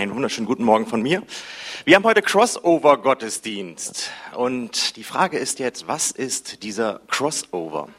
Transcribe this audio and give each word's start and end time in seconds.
Einen 0.00 0.14
wunderschönen 0.14 0.46
guten 0.46 0.64
Morgen 0.64 0.86
von 0.86 1.02
mir. 1.02 1.22
Wir 1.84 1.94
haben 1.94 2.04
heute 2.04 2.22
Crossover-Gottesdienst. 2.22 4.10
Und 4.34 4.96
die 4.96 5.04
Frage 5.04 5.36
ist 5.36 5.58
jetzt, 5.58 5.88
was 5.88 6.10
ist 6.10 6.62
dieser 6.62 7.02
Crossover? 7.08 7.90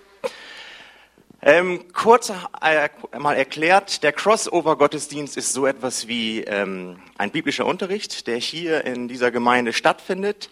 Ähm, 1.43 1.83
kurz 1.93 2.31
äh, 2.31 2.89
mal 3.19 3.35
erklärt, 3.35 4.01
der 4.01 4.13
Crossover-Gottesdienst 4.13 5.37
ist 5.37 5.53
so 5.53 5.67
etwas 5.67 6.08
wie 6.08 6.40
ähm, 6.40 6.97
ein 7.19 7.29
biblischer 7.29 7.67
Unterricht, 7.67 8.26
der 8.26 8.38
hier 8.38 8.83
in 8.83 9.08
dieser 9.08 9.29
Gemeinde 9.29 9.72
stattfindet. 9.72 10.49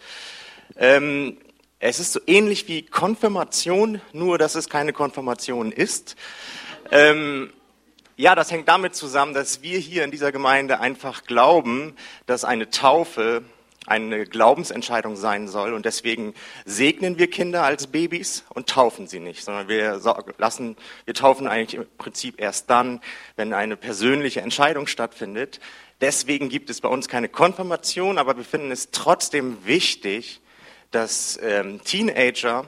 Ähm, 0.76 1.36
es 1.80 1.98
ist 1.98 2.12
so 2.12 2.20
ähnlich 2.28 2.68
wie 2.68 2.82
Konfirmation, 2.82 4.00
nur 4.12 4.38
dass 4.38 4.54
es 4.54 4.68
keine 4.68 4.92
Konfirmation 4.92 5.72
ist. 5.72 6.14
Ähm, 6.92 7.52
ja, 8.16 8.34
das 8.34 8.50
hängt 8.50 8.68
damit 8.68 8.94
zusammen, 8.94 9.34
dass 9.34 9.62
wir 9.62 9.78
hier 9.78 10.04
in 10.04 10.10
dieser 10.10 10.32
Gemeinde 10.32 10.80
einfach 10.80 11.24
glauben, 11.24 11.96
dass 12.26 12.44
eine 12.44 12.70
Taufe 12.70 13.42
eine 13.86 14.26
Glaubensentscheidung 14.26 15.16
sein 15.16 15.48
soll. 15.48 15.72
Und 15.72 15.84
deswegen 15.84 16.34
segnen 16.64 17.18
wir 17.18 17.30
Kinder 17.30 17.64
als 17.64 17.86
Babys 17.86 18.44
und 18.50 18.68
taufen 18.68 19.06
sie 19.06 19.20
nicht, 19.20 19.42
sondern 19.42 19.68
wir 19.68 20.00
lassen, 20.38 20.76
wir 21.06 21.14
taufen 21.14 21.48
eigentlich 21.48 21.74
im 21.74 21.86
Prinzip 21.98 22.40
erst 22.40 22.70
dann, 22.70 23.00
wenn 23.36 23.52
eine 23.52 23.76
persönliche 23.76 24.42
Entscheidung 24.42 24.86
stattfindet. 24.86 25.60
Deswegen 26.00 26.48
gibt 26.48 26.70
es 26.70 26.80
bei 26.80 26.88
uns 26.88 27.08
keine 27.08 27.28
Konfirmation, 27.28 28.18
aber 28.18 28.36
wir 28.36 28.44
finden 28.44 28.70
es 28.70 28.90
trotzdem 28.90 29.66
wichtig, 29.66 30.40
dass 30.90 31.38
ähm, 31.42 31.82
Teenager 31.82 32.66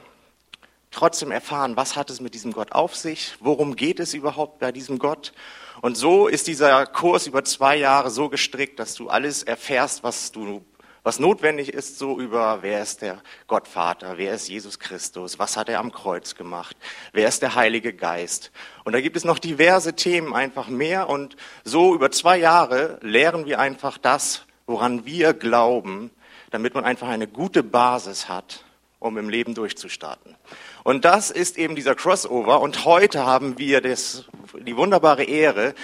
trotzdem 0.93 1.31
erfahren, 1.31 1.77
was 1.77 1.97
hat 1.97 2.11
es 2.11 2.21
mit 2.21 2.35
diesem 2.35 2.53
Gott 2.53 2.73
auf 2.73 2.95
sich, 2.95 3.35
worum 3.41 3.77
geht 3.77 3.99
es 3.99 4.15
überhaupt 4.15 4.59
bei 4.59 4.73
diesem 4.73 4.99
Gott. 4.99 5.33
Und 5.81 5.97
so 5.97 6.29
ist 6.29 6.47
dieser 6.47 6.87
Kurs 6.87 7.27
über 7.27 7.45
zwei 7.45 7.77
Jahre 7.77 8.11
so 8.11 8.29
gestrickt, 8.29 8.79
dass 8.79 8.95
du 8.95 9.09
alles 9.09 9.43
erfährst, 9.43 10.05
was 10.05 10.31
du 10.31 10.65
was 11.05 11.19
notwendig 11.19 11.73
ist, 11.73 11.99
so 11.99 12.21
über 12.21 12.59
wer 12.62 12.81
ist 12.83 13.03
der 13.03 13.21
Gottvater, 13.49 14.19
wer 14.19 14.34
ist 14.34 14.49
Jesus 14.49 14.79
Christus, 14.79 15.39
was 15.39 15.57
hat 15.57 15.69
er 15.69 15.81
am 15.81 15.91
Kreuz 15.91 16.37
gemacht, 16.37 16.77
wer 17.12 17.27
ist 17.27 17.43
der 17.43 17.56
Heilige 17.56 17.93
Geist. 17.93 18.53
Und 18.84 18.93
da 18.93 19.01
gibt 19.01 19.17
es 19.17 19.25
noch 19.25 19.41
diverse 19.41 19.95
Themen 19.95 20.33
einfach 20.33 20.69
mehr 20.69 21.09
und 21.09 21.37
so 21.65 21.95
über 21.95 22.12
zwei 22.12 22.39
Jahre 22.39 22.99
lehren 23.03 23.47
wir 23.47 23.59
einfach 23.59 23.99
das, 23.99 24.45
woran 24.67 25.05
wir 25.05 25.34
glauben, 25.34 26.12
damit 26.51 26.75
man 26.75 26.84
einfach 26.84 27.09
eine 27.09 27.27
gute 27.27 27.65
Basis 27.65 28.29
hat, 28.29 28.65
um 29.03 29.19
im 29.19 29.28
Leben 29.28 29.55
durchzustarten. 29.55 30.36
Und 30.84 31.05
das 31.05 31.31
ist 31.31 31.58
eben 31.58 31.75
dieser 31.75 31.95
Crossover. 31.95 32.61
Und 32.61 32.84
heute 32.84 33.27
haben 33.27 33.59
wir 33.59 33.81
das, 33.81 34.25
die 34.67 34.77
wunderbare 34.77 35.25
Ehre, 35.25 35.75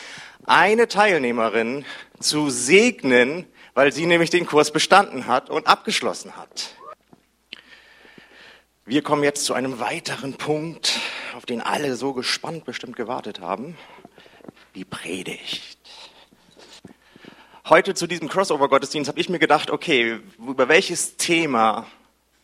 eine 0.46 0.88
Teilnehmerin 0.88 1.84
zu 2.20 2.50
segnen, 2.50 3.46
weil 3.74 3.92
sie 3.92 4.06
nämlich 4.06 4.30
den 4.30 4.46
Kurs 4.46 4.72
bestanden 4.72 5.26
hat 5.26 5.50
und 5.50 5.66
abgeschlossen 5.66 6.36
hat. 6.36 6.74
Wir 8.84 9.02
kommen 9.02 9.22
jetzt 9.22 9.44
zu 9.44 9.52
einem 9.52 9.80
weiteren 9.80 10.34
Punkt, 10.34 10.98
auf 11.36 11.44
den 11.44 11.60
alle 11.60 11.94
so 11.94 12.14
gespannt 12.14 12.64
bestimmt 12.64 12.96
gewartet 12.96 13.40
haben. 13.40 13.76
Die 14.74 14.86
Predigt. 14.86 15.78
Heute 17.68 17.92
zu 17.92 18.06
diesem 18.06 18.30
Crossover-Gottesdienst 18.30 19.08
habe 19.08 19.20
ich 19.20 19.28
mir 19.28 19.38
gedacht, 19.38 19.70
okay, 19.70 20.18
über 20.38 20.70
welches 20.70 21.18
Thema 21.18 21.86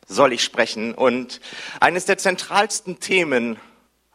soll 0.06 0.32
ich 0.32 0.42
sprechen. 0.42 0.94
Und 0.94 1.40
eines 1.80 2.04
der 2.04 2.18
zentralsten 2.18 3.00
Themen 3.00 3.58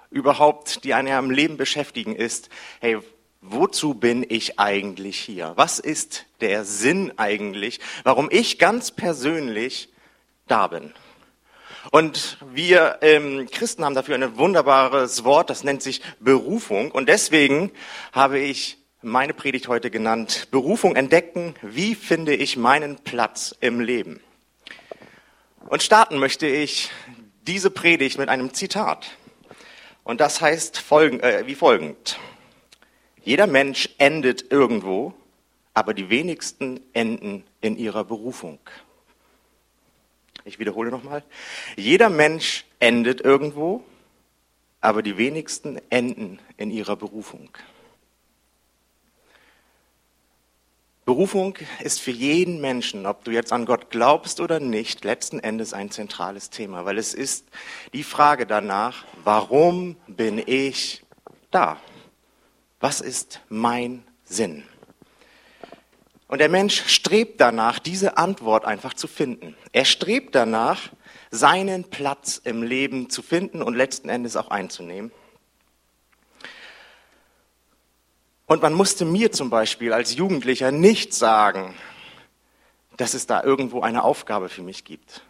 überhaupt, 0.10 0.84
die 0.84 0.94
einen 0.94 1.08
ja 1.08 1.20
im 1.20 1.32
Leben 1.32 1.58
beschäftigen, 1.58 2.16
ist, 2.16 2.50
hey, 2.80 2.98
wozu 3.42 3.94
bin 3.94 4.26
ich 4.28 4.60
eigentlich 4.60 5.20
hier? 5.20 5.54
Was 5.56 5.80
ist 5.80 6.26
der 6.42 6.66
Sinn 6.66 7.14
eigentlich, 7.18 7.80
warum 8.04 8.30
ich 8.32 8.60
ganz 8.60 8.92
persönlich 8.92 9.90
da 10.48 10.68
bin? 10.68 10.94
Und 11.92 12.38
wir 12.54 13.00
ähm, 13.02 13.48
Christen 13.50 13.86
haben 13.86 13.96
dafür 13.96 14.16
ein 14.16 14.38
wunderbares 14.38 15.24
Wort, 15.24 15.50
das 15.50 15.64
nennt 15.64 15.82
sich 15.82 16.02
Berufung. 16.20 16.92
Und 16.92 17.08
deswegen 17.08 17.72
habe 18.12 18.40
ich 18.40 18.78
meine 19.02 19.34
Predigt 19.34 19.68
heute 19.70 19.90
genannt, 19.90 20.50
Berufung 20.52 20.96
entdecken, 20.96 21.56
wie 21.62 21.96
finde 21.96 22.36
ich 22.36 22.58
meinen 22.58 22.98
Platz 22.98 23.56
im 23.62 23.80
Leben? 23.80 24.20
Und 25.70 25.84
starten 25.84 26.18
möchte 26.18 26.48
ich 26.48 26.90
diese 27.44 27.70
Predigt 27.70 28.18
mit 28.18 28.28
einem 28.28 28.56
Zitat. 28.56 29.12
Und 30.04 30.20
das 30.20 30.42
heißt 30.42 30.80
folgend, 30.80 31.22
äh, 31.22 31.46
wie 31.46 31.54
folgend. 31.54 32.18
Jeder 33.24 33.46
Mensch 33.46 33.88
endet 34.00 34.52
irgendwo, 34.52 35.14
aber 35.76 35.94
die 35.94 36.10
wenigsten 36.10 36.80
enden 36.94 37.44
in 37.62 37.78
ihrer 37.78 38.04
Berufung. 38.04 38.58
Ich 40.44 40.58
wiederhole 40.58 40.90
nochmal. 40.90 41.24
Jeder 41.76 42.10
Mensch 42.10 42.66
endet 42.80 43.22
irgendwo, 43.22 43.84
aber 44.82 45.04
die 45.04 45.18
wenigsten 45.18 45.80
enden 45.92 46.40
in 46.58 46.72
ihrer 46.72 46.96
Berufung. 46.96 47.52
Berufung 51.10 51.58
ist 51.80 52.02
für 52.02 52.12
jeden 52.12 52.62
Menschen, 52.62 53.08
ob 53.08 53.24
du 53.24 53.32
jetzt 53.32 53.52
an 53.52 53.66
Gott 53.66 53.90
glaubst 53.90 54.40
oder 54.40 54.60
nicht, 54.60 55.04
letzten 55.04 55.40
Endes 55.40 55.74
ein 55.74 55.90
zentrales 55.90 56.52
Thema, 56.52 56.86
weil 56.86 57.00
es 57.00 57.16
ist 57.16 57.48
die 57.94 58.04
Frage 58.04 58.46
danach, 58.46 59.06
warum 59.24 59.96
bin 60.06 60.38
ich 60.38 61.04
da? 61.50 61.78
Was 62.80 63.02
ist 63.02 63.42
mein 63.50 64.04
Sinn? 64.24 64.66
Und 66.28 66.42
der 66.42 66.50
Mensch 66.50 66.84
strebt 66.86 67.42
danach, 67.42 67.80
diese 67.80 68.18
Antwort 68.18 68.66
einfach 68.66 68.94
zu 68.94 69.08
finden. 69.08 69.56
Er 69.72 69.86
strebt 69.86 70.36
danach, 70.36 70.92
seinen 71.32 71.86
Platz 71.86 72.40
im 72.44 72.62
Leben 72.62 73.10
zu 73.10 73.24
finden 73.24 73.64
und 73.64 73.74
letzten 73.76 74.10
Endes 74.10 74.38
auch 74.38 74.52
einzunehmen. 74.52 75.12
Und 78.50 78.64
man 78.64 78.74
musste 78.74 79.06
mir 79.06 79.32
zum 79.32 79.52
Beispiel 79.52 79.94
als 79.94 80.16
Jugendlicher 80.16 80.72
nicht 80.72 81.14
sagen, 81.14 81.76
dass 82.98 83.14
es 83.14 83.28
da 83.28 83.44
irgendwo 83.44 83.82
eine 83.82 84.04
Aufgabe 84.04 84.50
für 84.50 84.64
mich 84.64 84.86
gibt. 84.86 85.22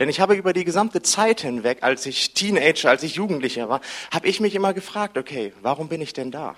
Denn 0.00 0.08
ich 0.08 0.18
habe 0.18 0.34
über 0.34 0.52
die 0.52 0.64
gesamte 0.64 1.00
Zeit 1.00 1.42
hinweg, 1.42 1.84
als 1.84 2.06
ich 2.06 2.34
Teenager, 2.34 2.90
als 2.90 3.04
ich 3.04 3.14
Jugendlicher 3.14 3.68
war, 3.68 3.80
habe 4.12 4.26
ich 4.26 4.40
mich 4.40 4.56
immer 4.56 4.74
gefragt, 4.74 5.16
okay, 5.16 5.52
warum 5.62 5.86
bin 5.86 6.00
ich 6.00 6.12
denn 6.12 6.32
da? 6.32 6.56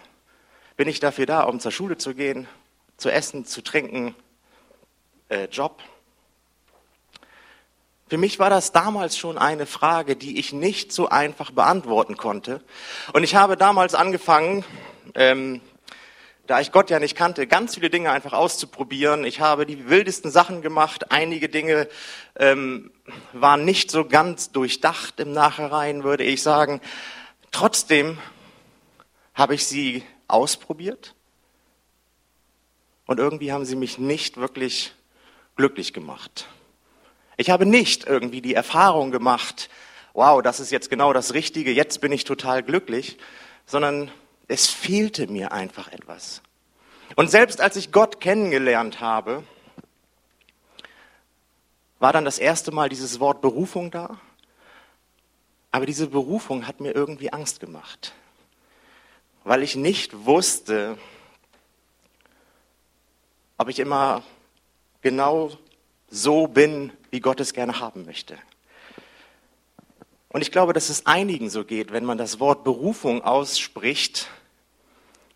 Bin 0.79 0.89
ich 0.89 0.99
dafür 0.99 1.27
da, 1.27 1.43
um 1.43 1.61
zur 1.61 1.73
Schule 1.73 1.99
zu 1.99 2.15
gehen, 2.15 2.49
zu 2.97 3.11
essen, 3.11 3.45
zu 3.45 3.61
trinken, 3.61 4.15
äh, 5.29 5.45
Job? 5.45 5.83
Für 8.09 8.17
mich 8.17 8.39
war 8.39 8.49
das 8.49 8.73
damals 8.73 9.19
schon 9.19 9.37
eine 9.37 9.67
Frage, 9.67 10.17
die 10.17 10.39
ich 10.39 10.55
nicht 10.55 10.91
so 10.91 11.11
einfach 11.11 11.51
beantworten 11.51 12.17
konnte. 12.17 12.63
Und 13.13 13.25
ich 13.25 13.35
habe 13.35 13.59
damals 13.59 13.95
angefangen, 13.95 14.65
ähm, 15.15 15.61
da 16.49 16.61
ich 16.61 16.73
Gott 16.73 16.89
ja 16.89 16.99
nicht 16.99 17.15
kannte, 17.15 17.47
ganz 17.47 17.75
viele 17.75 17.91
Dinge 17.91 18.11
einfach 18.11 18.33
auszuprobieren. 18.33 19.25
Ich 19.25 19.41
habe 19.41 19.67
die 19.67 19.91
wildesten 19.91 20.31
Sachen 20.31 20.63
gemacht. 20.63 21.13
Einige 21.13 21.51
Dinge 21.51 21.89
ähm, 22.37 22.91
waren 23.35 23.67
nicht 23.67 23.91
so 23.91 24.07
ganz 24.07 24.51
durchdacht 24.51 25.21
im 25.21 25.33
Nachhinein, 25.33 26.05
würde 26.05 26.25
ich 26.25 26.43
sagen. 26.43 26.81
Trotzdem 27.51 28.17
habe 29.35 29.55
ich 29.55 29.67
sie 29.67 30.03
ausprobiert. 30.27 31.15
Und 33.07 33.21
irgendwie 33.21 33.53
haben 33.53 33.67
sie 33.67 33.77
mich 33.77 33.99
nicht 33.99 34.39
wirklich 34.39 34.95
glücklich 35.55 35.93
gemacht. 35.93 36.49
Ich 37.37 37.51
habe 37.51 37.67
nicht 37.67 38.07
irgendwie 38.07 38.41
die 38.41 38.55
Erfahrung 38.55 39.11
gemacht, 39.11 39.69
wow, 40.15 40.43
das 40.43 40.61
ist 40.61 40.73
jetzt 40.73 40.89
genau 40.89 41.13
das 41.13 41.35
Richtige, 41.35 41.73
jetzt 41.73 42.01
bin 42.01 42.11
ich 42.11 42.25
total 42.25 42.63
glücklich, 42.63 43.19
sondern 43.67 44.11
es 44.49 44.67
fehlte 44.67 45.27
mir 45.27 45.53
einfach 45.53 45.89
etwas. 45.89 46.43
Und 47.17 47.31
selbst 47.31 47.61
als 47.61 47.77
ich 47.77 47.93
Gott 47.93 48.21
kennengelernt 48.21 49.01
habe, 49.01 49.45
war 51.99 52.13
dann 52.13 52.25
das 52.25 52.39
erste 52.39 52.71
Mal 52.71 52.89
dieses 52.89 53.21
Wort 53.21 53.41
Berufung 53.41 53.91
da. 53.91 54.19
Aber 55.71 55.85
diese 55.85 56.07
Berufung 56.07 56.67
hat 56.67 56.81
mir 56.81 56.93
irgendwie 56.93 57.33
Angst 57.33 57.61
gemacht, 57.61 58.15
weil 59.45 59.63
ich 59.63 59.77
nicht 59.77 60.25
wusste, 60.25 60.97
ob 63.59 63.69
ich 63.69 63.79
immer 63.79 64.23
genau 65.03 65.51
so 66.09 66.47
bin, 66.47 66.93
wie 67.11 67.21
Gott 67.21 67.41
es 67.41 67.53
gerne 67.53 67.81
haben 67.81 68.07
möchte. 68.07 68.39
Und 70.31 70.43
ich 70.43 70.53
glaube, 70.53 70.73
dass 70.73 70.89
es 70.89 71.07
einigen 71.07 71.51
so 71.51 71.65
geht, 71.65 71.93
wenn 71.93 72.05
man 72.05 72.19
das 72.19 72.39
Wort 72.39 72.65
Berufung 72.65 73.23
ausspricht, 73.23 74.29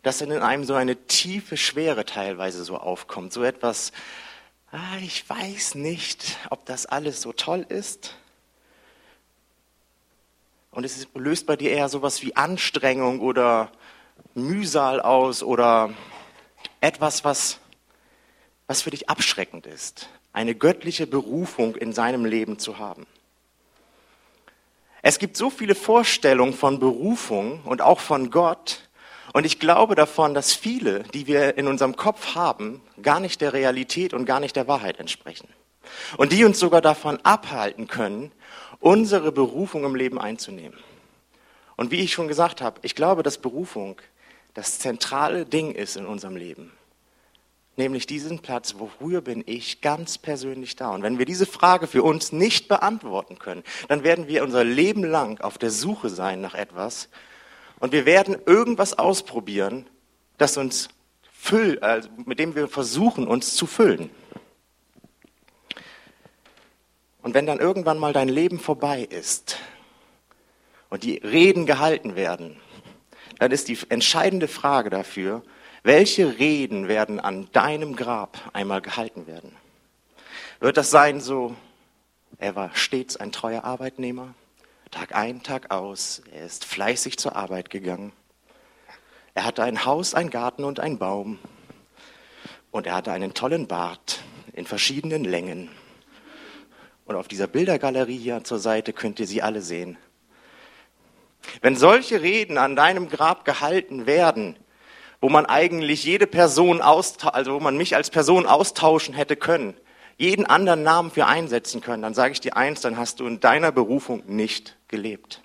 dass 0.02 0.20
in 0.20 0.32
einem 0.32 0.64
so 0.64 0.74
eine 0.74 0.96
tiefe 1.06 1.56
Schwere 1.56 2.04
teilweise 2.04 2.64
so 2.64 2.76
aufkommt. 2.76 3.32
So 3.32 3.44
etwas, 3.44 3.92
ah, 4.70 4.98
ich 5.02 5.28
weiß 5.28 5.76
nicht, 5.76 6.38
ob 6.50 6.66
das 6.66 6.86
alles 6.86 7.20
so 7.20 7.32
toll 7.32 7.64
ist. 7.68 8.16
Und 10.70 10.84
es 10.84 11.06
löst 11.14 11.46
bei 11.46 11.56
dir 11.56 11.70
eher 11.70 11.88
sowas 11.88 12.22
wie 12.22 12.34
Anstrengung 12.34 13.20
oder 13.20 13.70
Mühsal 14.34 15.00
aus 15.00 15.42
oder 15.42 15.90
etwas, 16.80 17.24
was 17.24 17.60
was 18.72 18.80
für 18.80 18.90
dich 18.90 19.10
abschreckend 19.10 19.66
ist, 19.66 20.08
eine 20.32 20.54
göttliche 20.54 21.06
Berufung 21.06 21.76
in 21.76 21.92
seinem 21.92 22.24
Leben 22.24 22.58
zu 22.58 22.78
haben. 22.78 23.06
Es 25.02 25.18
gibt 25.18 25.36
so 25.36 25.50
viele 25.50 25.74
Vorstellungen 25.74 26.54
von 26.54 26.78
Berufung 26.78 27.62
und 27.64 27.82
auch 27.82 28.00
von 28.00 28.30
Gott. 28.30 28.88
Und 29.32 29.46
ich 29.46 29.58
glaube 29.58 29.94
davon, 29.94 30.34
dass 30.34 30.52
viele, 30.52 31.04
die 31.14 31.26
wir 31.26 31.56
in 31.56 31.66
unserem 31.66 31.96
Kopf 31.96 32.34
haben, 32.34 32.82
gar 33.00 33.20
nicht 33.20 33.40
der 33.40 33.52
Realität 33.52 34.12
und 34.12 34.26
gar 34.26 34.40
nicht 34.40 34.56
der 34.56 34.68
Wahrheit 34.68 35.00
entsprechen. 35.00 35.48
Und 36.16 36.32
die 36.32 36.44
uns 36.44 36.58
sogar 36.58 36.80
davon 36.80 37.18
abhalten 37.22 37.88
können, 37.88 38.30
unsere 38.80 39.32
Berufung 39.32 39.84
im 39.84 39.94
Leben 39.94 40.18
einzunehmen. 40.18 40.78
Und 41.76 41.90
wie 41.90 42.00
ich 42.00 42.12
schon 42.12 42.28
gesagt 42.28 42.60
habe, 42.60 42.80
ich 42.82 42.94
glaube, 42.94 43.22
dass 43.22 43.38
Berufung 43.38 43.96
das 44.54 44.78
zentrale 44.78 45.46
Ding 45.46 45.72
ist 45.72 45.96
in 45.96 46.06
unserem 46.06 46.36
Leben. 46.36 46.72
Nämlich 47.76 48.06
diesen 48.06 48.40
Platz, 48.40 48.74
wofür 48.78 49.22
bin 49.22 49.42
ich 49.46 49.80
ganz 49.80 50.18
persönlich 50.18 50.76
da? 50.76 50.90
Und 50.90 51.02
wenn 51.02 51.18
wir 51.18 51.24
diese 51.24 51.46
Frage 51.46 51.86
für 51.86 52.02
uns 52.02 52.30
nicht 52.30 52.68
beantworten 52.68 53.38
können, 53.38 53.62
dann 53.88 54.04
werden 54.04 54.28
wir 54.28 54.44
unser 54.44 54.62
Leben 54.62 55.04
lang 55.04 55.40
auf 55.40 55.56
der 55.56 55.70
Suche 55.70 56.10
sein 56.10 56.42
nach 56.42 56.54
etwas 56.54 57.08
und 57.82 57.90
wir 57.90 58.06
werden 58.06 58.36
irgendwas 58.46 58.96
ausprobieren, 58.96 59.88
das 60.38 60.56
uns 60.56 60.88
füllt, 61.32 61.82
also 61.82 62.08
mit 62.26 62.38
dem 62.38 62.54
wir 62.54 62.68
versuchen, 62.68 63.26
uns 63.26 63.56
zu 63.56 63.66
füllen. 63.66 64.08
Und 67.22 67.34
wenn 67.34 67.44
dann 67.44 67.58
irgendwann 67.58 67.98
mal 67.98 68.12
dein 68.12 68.28
Leben 68.28 68.60
vorbei 68.60 69.02
ist 69.02 69.58
und 70.90 71.02
die 71.02 71.16
Reden 71.16 71.66
gehalten 71.66 72.14
werden, 72.14 72.56
dann 73.40 73.50
ist 73.50 73.66
die 73.66 73.76
entscheidende 73.88 74.46
Frage 74.46 74.88
dafür, 74.88 75.42
welche 75.82 76.38
Reden 76.38 76.86
werden 76.86 77.18
an 77.18 77.48
deinem 77.50 77.96
Grab 77.96 78.38
einmal 78.52 78.80
gehalten 78.80 79.26
werden? 79.26 79.56
Wird 80.60 80.76
das 80.76 80.92
sein 80.92 81.20
so, 81.20 81.56
er 82.38 82.54
war 82.54 82.70
stets 82.74 83.16
ein 83.16 83.32
treuer 83.32 83.64
Arbeitnehmer, 83.64 84.34
Tag 84.92 85.14
ein, 85.14 85.42
Tag 85.42 85.70
aus, 85.70 86.20
er 86.32 86.44
ist 86.44 86.66
fleißig 86.66 87.16
zur 87.16 87.34
Arbeit 87.34 87.70
gegangen. 87.70 88.12
Er 89.32 89.46
hatte 89.46 89.62
ein 89.62 89.86
Haus, 89.86 90.12
ein 90.12 90.28
Garten 90.28 90.64
und 90.64 90.80
ein 90.80 90.98
Baum. 90.98 91.38
Und 92.70 92.86
er 92.86 92.96
hatte 92.96 93.10
einen 93.10 93.32
tollen 93.32 93.66
Bart 93.66 94.20
in 94.52 94.66
verschiedenen 94.66 95.24
Längen. 95.24 95.70
Und 97.06 97.16
auf 97.16 97.26
dieser 97.26 97.46
Bildergalerie 97.46 98.18
hier 98.18 98.44
zur 98.44 98.58
Seite 98.58 98.92
könnt 98.92 99.18
ihr 99.18 99.26
sie 99.26 99.40
alle 99.40 99.62
sehen. 99.62 99.96
Wenn 101.62 101.74
solche 101.74 102.20
Reden 102.20 102.58
an 102.58 102.76
deinem 102.76 103.08
Grab 103.08 103.46
gehalten 103.46 104.04
werden, 104.04 104.56
wo 105.22 105.30
man 105.30 105.46
eigentlich 105.46 106.04
jede 106.04 106.26
Person 106.26 106.82
also 106.82 107.54
wo 107.54 107.60
man 107.60 107.78
mich 107.78 107.96
als 107.96 108.10
Person 108.10 108.44
austauschen 108.44 109.14
hätte 109.14 109.36
können, 109.36 109.74
jeden 110.16 110.46
anderen 110.46 110.82
Namen 110.82 111.10
für 111.10 111.26
einsetzen 111.26 111.80
können, 111.80 112.02
dann 112.02 112.14
sage 112.14 112.32
ich 112.32 112.40
dir 112.40 112.56
eins, 112.56 112.80
dann 112.80 112.96
hast 112.96 113.20
du 113.20 113.26
in 113.26 113.40
deiner 113.40 113.72
Berufung 113.72 114.22
nicht 114.26 114.76
gelebt. 114.88 115.42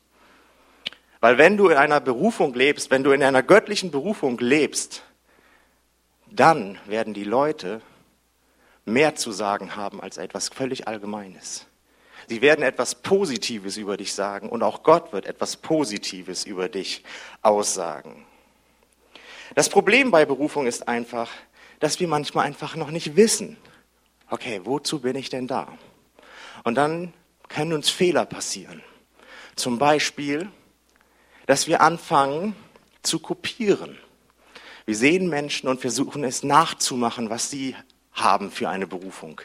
Weil 1.19 1.37
wenn 1.37 1.57
du 1.57 1.69
in 1.69 1.77
einer 1.77 1.99
Berufung 1.99 2.53
lebst, 2.53 2.91
wenn 2.91 3.03
du 3.03 3.11
in 3.11 3.23
einer 3.23 3.43
göttlichen 3.43 3.91
Berufung 3.91 4.37
lebst, 4.39 5.03
dann 6.29 6.77
werden 6.85 7.13
die 7.13 7.23
Leute 7.23 7.81
mehr 8.85 9.15
zu 9.15 9.31
sagen 9.31 9.75
haben 9.75 10.01
als 10.01 10.17
etwas 10.17 10.49
völlig 10.49 10.87
Allgemeines. 10.87 11.65
Sie 12.27 12.41
werden 12.41 12.63
etwas 12.63 12.95
Positives 12.95 13.77
über 13.77 13.97
dich 13.97 14.13
sagen 14.13 14.49
und 14.49 14.61
auch 14.61 14.83
Gott 14.83 15.13
wird 15.13 15.25
etwas 15.25 15.55
Positives 15.57 16.45
über 16.45 16.67
dich 16.67 17.03
aussagen. 17.41 18.25
Das 19.55 19.69
Problem 19.69 20.11
bei 20.11 20.25
Berufung 20.25 20.67
ist 20.67 20.87
einfach, 20.87 21.29
dass 21.79 21.99
wir 21.99 22.07
manchmal 22.07 22.45
einfach 22.45 22.75
noch 22.75 22.91
nicht 22.91 23.15
wissen, 23.15 23.57
okay, 24.29 24.61
wozu 24.63 24.99
bin 24.99 25.15
ich 25.15 25.29
denn 25.29 25.47
da? 25.47 25.67
Und 26.63 26.75
dann 26.75 27.13
können 27.47 27.73
uns 27.73 27.89
Fehler 27.89 28.25
passieren. 28.25 28.83
Zum 29.55 29.77
Beispiel, 29.77 30.49
dass 31.45 31.67
wir 31.67 31.81
anfangen 31.81 32.55
zu 33.03 33.19
kopieren. 33.19 33.97
Wir 34.85 34.95
sehen 34.95 35.29
Menschen 35.29 35.69
und 35.69 35.81
versuchen 35.81 36.23
es 36.23 36.43
nachzumachen, 36.43 37.29
was 37.29 37.49
sie 37.49 37.75
haben 38.13 38.51
für 38.51 38.69
eine 38.69 38.87
Berufung. 38.87 39.41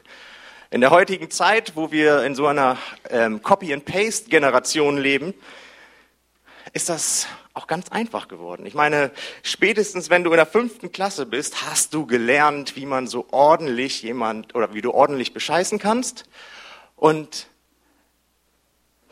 In 0.71 0.81
der 0.81 0.91
heutigen 0.91 1.31
Zeit, 1.31 1.77
wo 1.77 1.93
wir 1.93 2.25
in 2.25 2.35
so 2.35 2.47
einer 2.47 2.79
ähm, 3.11 3.43
Copy-and-Paste-Generation 3.43 4.99
leben, 4.99 5.35
ist 6.73 6.89
das 6.89 7.27
auch 7.55 7.67
ganz 7.67 7.91
einfach 7.91 8.29
geworden. 8.29 8.65
Ich 8.67 8.75
meine, 8.75 9.11
spätestens 9.43 10.11
wenn 10.11 10.25
du 10.25 10.31
in 10.31 10.37
der 10.37 10.47
fünften 10.47 10.91
Klasse 10.91 11.27
bist, 11.27 11.67
hast 11.67 11.93
du 11.95 12.07
gelernt, 12.07 12.77
wie 12.77 12.87
man 12.87 13.07
so 13.07 13.27
ordentlich 13.31 14.03
jemand 14.03 14.55
oder 14.55 14.73
wie 14.75 14.81
du 14.81 14.93
ordentlich 14.93 15.35
bescheißen 15.35 15.79
kannst. 15.79 16.25
Und 16.97 17.47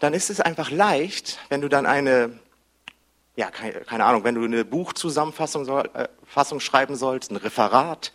dann 0.00 0.14
ist 0.14 0.30
es 0.30 0.40
einfach 0.40 0.70
leicht, 0.70 1.38
wenn 1.50 1.60
du 1.60 1.68
dann 1.68 1.84
eine, 1.84 2.38
ja, 3.36 3.50
keine, 3.50 4.04
Ahnung, 4.04 4.24
wenn 4.24 4.34
du 4.34 4.44
eine 4.44 4.64
Buchzusammenfassung 4.64 5.66
soll, 5.66 5.90
äh, 5.94 6.08
schreiben 6.60 6.96
sollst, 6.96 7.30
ein 7.30 7.36
Referat, 7.36 8.12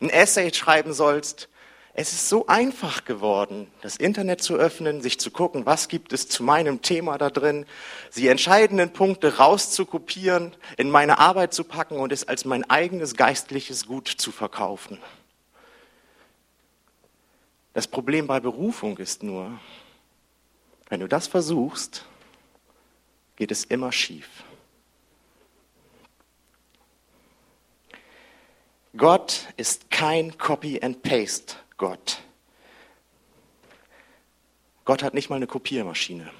ein 0.00 0.08
Essay 0.08 0.52
schreiben 0.54 0.94
sollst, 0.94 1.50
es 1.98 2.12
ist 2.12 2.28
so 2.28 2.46
einfach 2.46 3.06
geworden, 3.06 3.70
das 3.80 3.96
Internet 3.96 4.42
zu 4.42 4.56
öffnen, 4.56 5.00
sich 5.00 5.18
zu 5.18 5.30
gucken, 5.30 5.64
was 5.64 5.88
gibt 5.88 6.12
es 6.12 6.28
zu 6.28 6.42
meinem 6.42 6.82
Thema 6.82 7.16
da 7.16 7.30
drin, 7.30 7.64
die 8.14 8.28
entscheidenden 8.28 8.92
Punkte 8.92 9.38
rauszukopieren, 9.38 10.54
in 10.76 10.90
meine 10.90 11.18
Arbeit 11.18 11.54
zu 11.54 11.64
packen 11.64 11.96
und 11.96 12.12
es 12.12 12.28
als 12.28 12.44
mein 12.44 12.68
eigenes 12.68 13.16
geistliches 13.16 13.86
Gut 13.86 14.08
zu 14.08 14.30
verkaufen. 14.30 14.98
Das 17.72 17.88
Problem 17.88 18.26
bei 18.26 18.40
Berufung 18.40 18.98
ist 18.98 19.22
nur, 19.22 19.58
wenn 20.90 21.00
du 21.00 21.08
das 21.08 21.26
versuchst, 21.26 22.04
geht 23.36 23.50
es 23.50 23.64
immer 23.64 23.90
schief. 23.90 24.28
Gott 28.94 29.46
ist 29.56 29.90
kein 29.90 30.36
Copy-and-Paste 30.36 31.56
Gott. 31.76 32.20
Gott 34.84 35.02
hat 35.02 35.14
nicht 35.14 35.30
mal 35.30 35.36
eine 35.36 35.46
Kopiermaschine. 35.46 36.30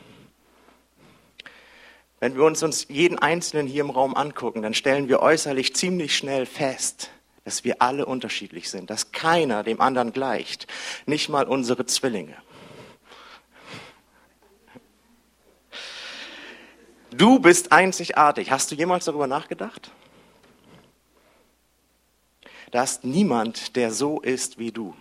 Wenn 2.20 2.34
wir 2.34 2.44
uns, 2.44 2.62
uns 2.62 2.86
jeden 2.88 3.18
Einzelnen 3.18 3.66
hier 3.66 3.82
im 3.82 3.90
Raum 3.90 4.16
angucken, 4.16 4.62
dann 4.62 4.72
stellen 4.72 5.08
wir 5.08 5.20
äußerlich 5.20 5.74
ziemlich 5.74 6.16
schnell 6.16 6.46
fest, 6.46 7.10
dass 7.44 7.64
wir 7.64 7.82
alle 7.82 8.06
unterschiedlich 8.06 8.70
sind, 8.70 8.88
dass 8.88 9.12
keiner 9.12 9.62
dem 9.62 9.80
anderen 9.80 10.12
gleicht, 10.12 10.66
nicht 11.04 11.28
mal 11.28 11.46
unsere 11.46 11.84
Zwillinge. 11.86 12.36
Du 17.10 17.38
bist 17.38 17.72
einzigartig. 17.72 18.50
Hast 18.50 18.70
du 18.70 18.74
jemals 18.74 19.06
darüber 19.06 19.26
nachgedacht? 19.26 19.90
Da 22.72 22.82
ist 22.82 23.04
niemand, 23.04 23.76
der 23.76 23.92
so 23.92 24.20
ist 24.20 24.58
wie 24.58 24.72
du. 24.72 24.94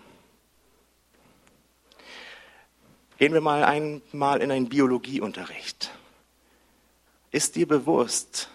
Gehen 3.18 3.34
wir 3.34 3.42
mal 3.42 3.64
einmal 3.64 4.42
in 4.42 4.52
einen 4.52 4.68
Biologieunterricht. 4.68 5.92
Ist 7.32 7.56
dir 7.56 7.66
bewusst, 7.66 8.50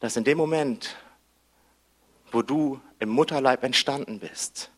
dass 0.00 0.16
in 0.16 0.24
dem 0.24 0.36
Moment, 0.36 0.96
wo 2.32 2.42
du 2.42 2.80
im 2.98 3.10
Mutterleib 3.10 3.62
entstanden 3.62 4.18
bist, 4.18 4.70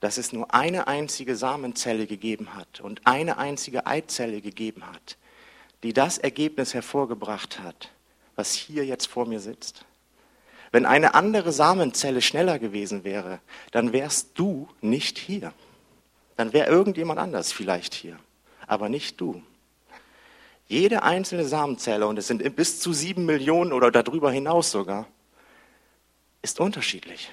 dass 0.00 0.16
es 0.16 0.32
nur 0.32 0.54
eine 0.54 0.86
einzige 0.86 1.36
Samenzelle 1.36 2.06
gegeben 2.06 2.54
hat 2.54 2.80
und 2.80 3.06
eine 3.06 3.36
einzige 3.36 3.86
Eizelle 3.86 4.40
gegeben 4.40 4.86
hat, 4.90 5.18
die 5.82 5.92
das 5.92 6.16
Ergebnis 6.16 6.72
hervorgebracht 6.72 7.60
hat, 7.60 7.90
was 8.34 8.54
hier 8.54 8.86
jetzt 8.86 9.08
vor 9.08 9.26
mir 9.26 9.40
sitzt? 9.40 9.84
Wenn 10.72 10.86
eine 10.86 11.14
andere 11.14 11.52
Samenzelle 11.52 12.22
schneller 12.22 12.58
gewesen 12.58 13.04
wäre, 13.04 13.40
dann 13.72 13.92
wärst 13.92 14.30
du 14.38 14.68
nicht 14.80 15.18
hier 15.18 15.52
dann 16.40 16.54
wäre 16.54 16.70
irgendjemand 16.70 17.20
anders 17.20 17.52
vielleicht 17.52 17.92
hier, 17.92 18.18
aber 18.66 18.88
nicht 18.88 19.20
du. 19.20 19.42
Jede 20.68 21.02
einzelne 21.02 21.44
Samenzelle, 21.44 22.06
und 22.06 22.18
es 22.18 22.28
sind 22.28 22.56
bis 22.56 22.80
zu 22.80 22.94
sieben 22.94 23.26
Millionen 23.26 23.74
oder 23.74 23.90
darüber 23.90 24.32
hinaus 24.32 24.70
sogar, 24.70 25.06
ist 26.40 26.58
unterschiedlich. 26.58 27.30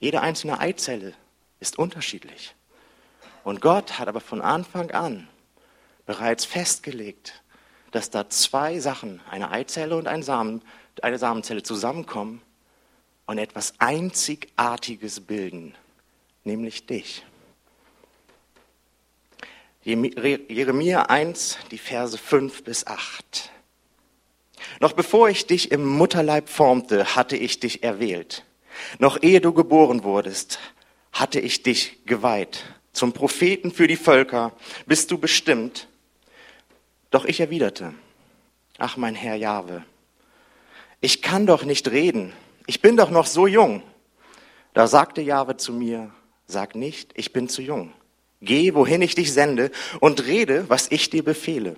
Jede 0.00 0.20
einzelne 0.20 0.58
Eizelle 0.58 1.14
ist 1.60 1.78
unterschiedlich. 1.78 2.56
Und 3.44 3.60
Gott 3.60 4.00
hat 4.00 4.08
aber 4.08 4.20
von 4.20 4.42
Anfang 4.42 4.90
an 4.90 5.28
bereits 6.04 6.44
festgelegt, 6.44 7.44
dass 7.92 8.10
da 8.10 8.28
zwei 8.28 8.80
Sachen, 8.80 9.20
eine 9.30 9.52
Eizelle 9.52 9.96
und 9.96 10.08
ein 10.08 10.24
Samen, 10.24 10.62
eine 11.02 11.18
Samenzelle 11.18 11.62
zusammenkommen 11.62 12.42
und 13.26 13.38
etwas 13.38 13.74
Einzigartiges 13.78 15.20
bilden, 15.20 15.76
nämlich 16.42 16.86
dich. 16.86 17.22
Jeremia 19.88 21.04
1, 21.04 21.58
die 21.70 21.78
Verse 21.78 22.18
5 22.18 22.62
bis 22.62 22.86
8. 22.86 23.50
Noch 24.80 24.92
bevor 24.92 25.30
ich 25.30 25.46
dich 25.46 25.70
im 25.70 25.82
Mutterleib 25.82 26.50
formte, 26.50 27.16
hatte 27.16 27.38
ich 27.38 27.58
dich 27.58 27.82
erwählt. 27.82 28.44
Noch 28.98 29.22
ehe 29.22 29.40
du 29.40 29.54
geboren 29.54 30.04
wurdest, 30.04 30.58
hatte 31.10 31.40
ich 31.40 31.62
dich 31.62 32.04
geweiht. 32.04 32.64
Zum 32.92 33.14
Propheten 33.14 33.70
für 33.70 33.86
die 33.86 33.96
Völker 33.96 34.52
bist 34.84 35.10
du 35.10 35.16
bestimmt. 35.16 35.88
Doch 37.10 37.24
ich 37.24 37.40
erwiderte, 37.40 37.94
ach 38.76 38.98
mein 38.98 39.14
Herr 39.14 39.36
Jahwe, 39.36 39.86
ich 41.00 41.22
kann 41.22 41.46
doch 41.46 41.64
nicht 41.64 41.90
reden. 41.90 42.34
Ich 42.66 42.82
bin 42.82 42.98
doch 42.98 43.08
noch 43.08 43.26
so 43.26 43.46
jung. 43.46 43.82
Da 44.74 44.86
sagte 44.86 45.22
Jahwe 45.22 45.56
zu 45.56 45.72
mir, 45.72 46.12
sag 46.46 46.74
nicht, 46.74 47.12
ich 47.14 47.32
bin 47.32 47.48
zu 47.48 47.62
jung. 47.62 47.94
Geh, 48.40 48.74
wohin 48.74 49.02
ich 49.02 49.14
dich 49.14 49.32
sende, 49.32 49.70
und 50.00 50.26
rede, 50.26 50.68
was 50.68 50.90
ich 50.90 51.10
dir 51.10 51.24
befehle. 51.24 51.76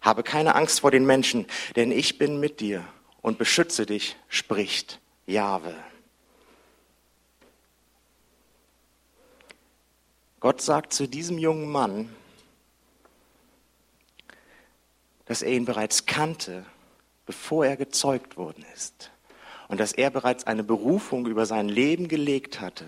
Habe 0.00 0.22
keine 0.22 0.54
Angst 0.54 0.80
vor 0.80 0.90
den 0.90 1.06
Menschen, 1.06 1.46
denn 1.76 1.92
ich 1.92 2.18
bin 2.18 2.40
mit 2.40 2.60
dir 2.60 2.84
und 3.20 3.38
beschütze 3.38 3.86
dich, 3.86 4.16
spricht 4.28 5.00
Jahwe. 5.26 5.74
Gott 10.40 10.60
sagt 10.60 10.92
zu 10.92 11.06
diesem 11.06 11.38
jungen 11.38 11.70
Mann, 11.70 12.08
dass 15.24 15.42
er 15.42 15.52
ihn 15.52 15.64
bereits 15.64 16.06
kannte, 16.06 16.64
bevor 17.26 17.66
er 17.66 17.76
gezeugt 17.76 18.36
worden 18.36 18.64
ist. 18.74 19.10
Und 19.66 19.78
dass 19.78 19.92
er 19.92 20.10
bereits 20.10 20.46
eine 20.46 20.64
Berufung 20.64 21.26
über 21.26 21.44
sein 21.44 21.68
Leben 21.68 22.08
gelegt 22.08 22.60
hatte, 22.60 22.86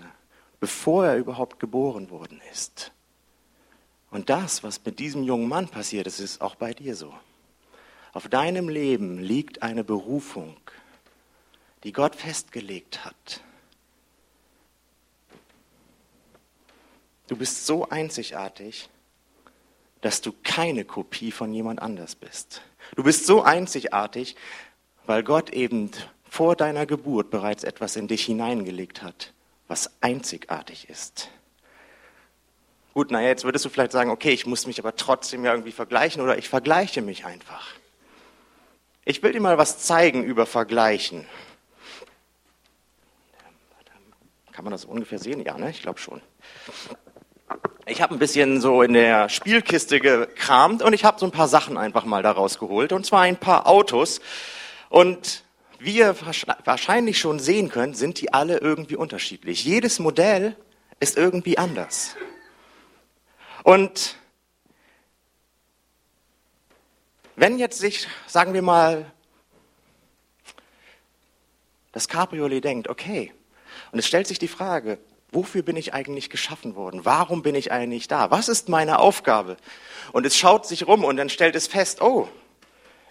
bevor 0.61 1.07
er 1.07 1.17
überhaupt 1.17 1.59
geboren 1.59 2.09
worden 2.09 2.39
ist. 2.53 2.93
Und 4.11 4.29
das, 4.29 4.63
was 4.63 4.79
mit 4.85 4.99
diesem 4.99 5.23
jungen 5.23 5.49
Mann 5.49 5.67
passiert 5.67 6.07
ist, 6.07 6.19
ist 6.19 6.39
auch 6.39 6.55
bei 6.55 6.73
dir 6.73 6.95
so. 6.95 7.13
Auf 8.13 8.29
deinem 8.29 8.69
Leben 8.69 9.19
liegt 9.19 9.63
eine 9.63 9.83
Berufung, 9.83 10.55
die 11.83 11.91
Gott 11.91 12.15
festgelegt 12.15 13.03
hat. 13.03 13.41
Du 17.27 17.35
bist 17.35 17.65
so 17.65 17.89
einzigartig, 17.89 18.89
dass 20.01 20.21
du 20.21 20.33
keine 20.43 20.85
Kopie 20.85 21.31
von 21.31 21.53
jemand 21.53 21.81
anders 21.81 22.15
bist. 22.15 22.61
Du 22.95 23.03
bist 23.03 23.25
so 23.25 23.41
einzigartig, 23.41 24.35
weil 25.05 25.23
Gott 25.23 25.51
eben 25.51 25.89
vor 26.29 26.55
deiner 26.55 26.85
Geburt 26.85 27.31
bereits 27.31 27.63
etwas 27.63 27.95
in 27.95 28.07
dich 28.07 28.25
hineingelegt 28.25 29.01
hat, 29.01 29.33
was 29.71 29.89
einzigartig 30.01 30.89
ist. 30.89 31.29
Gut, 32.93 33.09
naja, 33.09 33.29
jetzt 33.29 33.45
würdest 33.45 33.63
du 33.63 33.69
vielleicht 33.69 33.93
sagen, 33.93 34.09
okay, 34.11 34.31
ich 34.31 34.45
muss 34.45 34.67
mich 34.67 34.77
aber 34.79 34.97
trotzdem 34.97 35.45
ja 35.45 35.51
irgendwie 35.51 35.71
vergleichen 35.71 36.21
oder 36.21 36.37
ich 36.37 36.49
vergleiche 36.49 37.01
mich 37.01 37.23
einfach. 37.25 37.69
Ich 39.05 39.23
will 39.23 39.31
dir 39.31 39.39
mal 39.39 39.57
was 39.57 39.79
zeigen 39.79 40.25
über 40.25 40.45
Vergleichen. 40.45 41.25
Kann 44.51 44.65
man 44.65 44.71
das 44.73 44.83
ungefähr 44.83 45.19
sehen? 45.19 45.41
Ja, 45.41 45.57
ne? 45.57 45.69
Ich 45.69 45.81
glaube 45.81 45.99
schon. 45.99 46.21
Ich 47.85 48.01
habe 48.01 48.13
ein 48.13 48.19
bisschen 48.19 48.59
so 48.59 48.81
in 48.81 48.91
der 48.91 49.29
Spielkiste 49.29 50.01
gekramt 50.01 50.81
und 50.81 50.91
ich 50.91 51.05
habe 51.05 51.17
so 51.17 51.25
ein 51.25 51.31
paar 51.31 51.47
Sachen 51.47 51.77
einfach 51.77 52.03
mal 52.03 52.23
daraus 52.23 52.59
geholt. 52.59 52.91
Und 52.91 53.05
zwar 53.05 53.21
ein 53.21 53.37
paar 53.37 53.67
Autos. 53.67 54.19
Und 54.89 55.45
wie 55.81 55.97
ihr 55.97 56.15
wahrscheinlich 56.63 57.17
schon 57.17 57.39
sehen 57.39 57.69
könnt, 57.69 57.97
sind 57.97 58.21
die 58.21 58.31
alle 58.31 58.59
irgendwie 58.59 58.95
unterschiedlich. 58.95 59.65
Jedes 59.65 59.97
Modell 59.97 60.55
ist 60.99 61.17
irgendwie 61.17 61.57
anders. 61.57 62.15
Und 63.63 64.15
wenn 67.35 67.57
jetzt 67.57 67.79
sich, 67.79 68.07
sagen 68.27 68.53
wir 68.53 68.61
mal, 68.61 69.11
das 71.93 72.07
Cabriolet 72.07 72.63
denkt, 72.63 72.87
okay, 72.87 73.33
und 73.91 73.97
es 73.97 74.05
stellt 74.05 74.27
sich 74.27 74.37
die 74.37 74.47
Frage, 74.47 74.99
wofür 75.31 75.63
bin 75.63 75.77
ich 75.77 75.95
eigentlich 75.95 76.29
geschaffen 76.29 76.75
worden? 76.75 77.05
Warum 77.05 77.41
bin 77.41 77.55
ich 77.55 77.71
eigentlich 77.71 78.07
da? 78.07 78.29
Was 78.29 78.49
ist 78.49 78.69
meine 78.69 78.99
Aufgabe? 78.99 79.57
Und 80.11 80.27
es 80.27 80.37
schaut 80.37 80.67
sich 80.67 80.85
rum 80.85 81.03
und 81.03 81.17
dann 81.17 81.29
stellt 81.29 81.55
es 81.55 81.65
fest, 81.65 82.01
oh, 82.01 82.29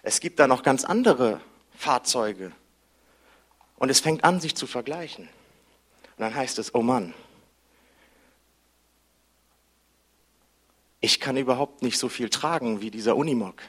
es 0.03 0.21
gibt 0.21 0.39
da 0.39 0.47
noch 0.47 0.63
ganz 0.63 0.85
andere 0.85 1.41
Fahrzeuge. 1.81 2.53
Und 3.77 3.89
es 3.89 4.01
fängt 4.01 4.23
an, 4.23 4.39
sich 4.39 4.55
zu 4.55 4.67
vergleichen. 4.67 5.25
Und 5.25 6.21
dann 6.21 6.35
heißt 6.35 6.59
es, 6.59 6.75
oh 6.75 6.83
Mann, 6.83 7.15
ich 11.01 11.21
kann 11.21 11.39
überhaupt 11.39 11.83
nicht 11.83 11.99
so 11.99 12.11
viel 12.11 12.29
tragen 12.29 12.83
wie 12.83 12.91
dieser 12.91 13.17
Unimog. 13.17 13.63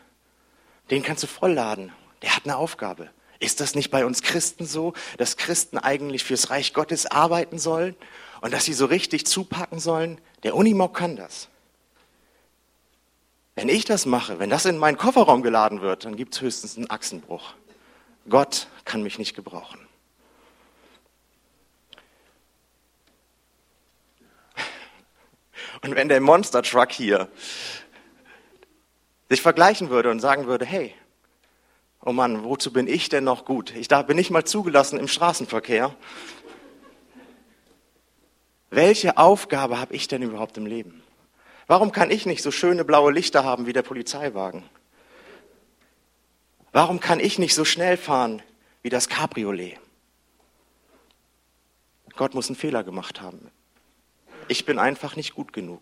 Den 0.89 1.03
kannst 1.03 1.23
du 1.23 1.27
vollladen. 1.27 1.93
Der 2.21 2.35
hat 2.35 2.43
eine 2.43 2.57
Aufgabe. 2.57 3.09
Ist 3.39 3.61
das 3.61 3.73
nicht 3.73 3.89
bei 3.89 4.05
uns 4.05 4.21
Christen 4.21 4.65
so, 4.65 4.93
dass 5.17 5.37
Christen 5.37 5.77
eigentlich 5.77 6.25
fürs 6.25 6.49
Reich 6.49 6.73
Gottes 6.73 7.05
arbeiten 7.05 7.59
sollen 7.59 7.95
und 8.41 8.53
dass 8.53 8.65
sie 8.65 8.73
so 8.73 8.85
richtig 8.85 9.25
zupacken 9.25 9.79
sollen? 9.79 10.19
Der 10.43 10.55
Unimog 10.55 10.93
kann 10.93 11.15
das. 11.15 11.47
Wenn 13.55 13.69
ich 13.69 13.85
das 13.85 14.05
mache, 14.05 14.39
wenn 14.39 14.49
das 14.49 14.65
in 14.65 14.77
meinen 14.77 14.97
Kofferraum 14.97 15.41
geladen 15.41 15.79
wird, 15.81 16.03
dann 16.03 16.17
gibt 16.17 16.35
es 16.35 16.41
höchstens 16.41 16.75
einen 16.75 16.89
Achsenbruch. 16.89 17.53
Gott 18.29 18.67
kann 18.85 19.03
mich 19.03 19.17
nicht 19.17 19.35
gebrauchen. 19.35 19.79
Und 25.83 25.95
wenn 25.95 26.09
der 26.09 26.21
Monster 26.21 26.61
Truck 26.61 26.91
hier 26.91 27.27
sich 29.29 29.41
vergleichen 29.41 29.89
würde 29.89 30.11
und 30.11 30.19
sagen 30.19 30.45
würde, 30.45 30.65
hey, 30.65 30.93
oh 32.03 32.11
Mann, 32.11 32.43
wozu 32.43 32.71
bin 32.71 32.87
ich 32.87 33.09
denn 33.09 33.23
noch 33.23 33.45
gut? 33.45 33.73
Ich 33.75 33.87
da 33.87 34.01
bin 34.01 34.17
nicht 34.17 34.29
mal 34.29 34.45
zugelassen 34.45 34.99
im 34.99 35.07
Straßenverkehr. 35.07 35.95
Welche 38.69 39.17
Aufgabe 39.17 39.79
habe 39.79 39.95
ich 39.95 40.07
denn 40.07 40.21
überhaupt 40.21 40.57
im 40.57 40.65
Leben? 40.65 41.03
Warum 41.67 41.91
kann 41.91 42.11
ich 42.11 42.25
nicht 42.25 42.43
so 42.43 42.51
schöne 42.51 42.85
blaue 42.85 43.11
Lichter 43.11 43.43
haben 43.43 43.65
wie 43.65 43.73
der 43.73 43.81
Polizeiwagen? 43.81 44.63
Warum 46.71 46.99
kann 46.99 47.19
ich 47.19 47.39
nicht 47.39 47.55
so 47.55 47.65
schnell 47.65 47.97
fahren 47.97 48.41
wie 48.81 48.89
das 48.89 49.09
Cabriolet? 49.09 49.77
Gott 52.15 52.33
muss 52.33 52.47
einen 52.47 52.55
Fehler 52.55 52.83
gemacht 52.83 53.21
haben 53.21 53.51
ich 54.51 54.65
bin 54.65 54.77
einfach 54.77 55.15
nicht 55.15 55.33
gut 55.33 55.53
genug. 55.53 55.81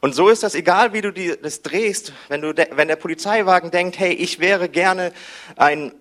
Und 0.00 0.14
so 0.14 0.28
ist 0.28 0.42
das 0.42 0.54
egal, 0.54 0.92
wie 0.92 1.02
du 1.02 1.12
das 1.12 1.62
drehst, 1.62 2.12
wenn, 2.28 2.40
du, 2.40 2.54
wenn 2.72 2.88
der 2.88 2.96
Polizeiwagen 2.96 3.70
denkt, 3.70 3.98
hey, 3.98 4.12
ich 4.12 4.38
wäre 4.38 4.68
gerne 4.68 5.12
ein 5.56 5.94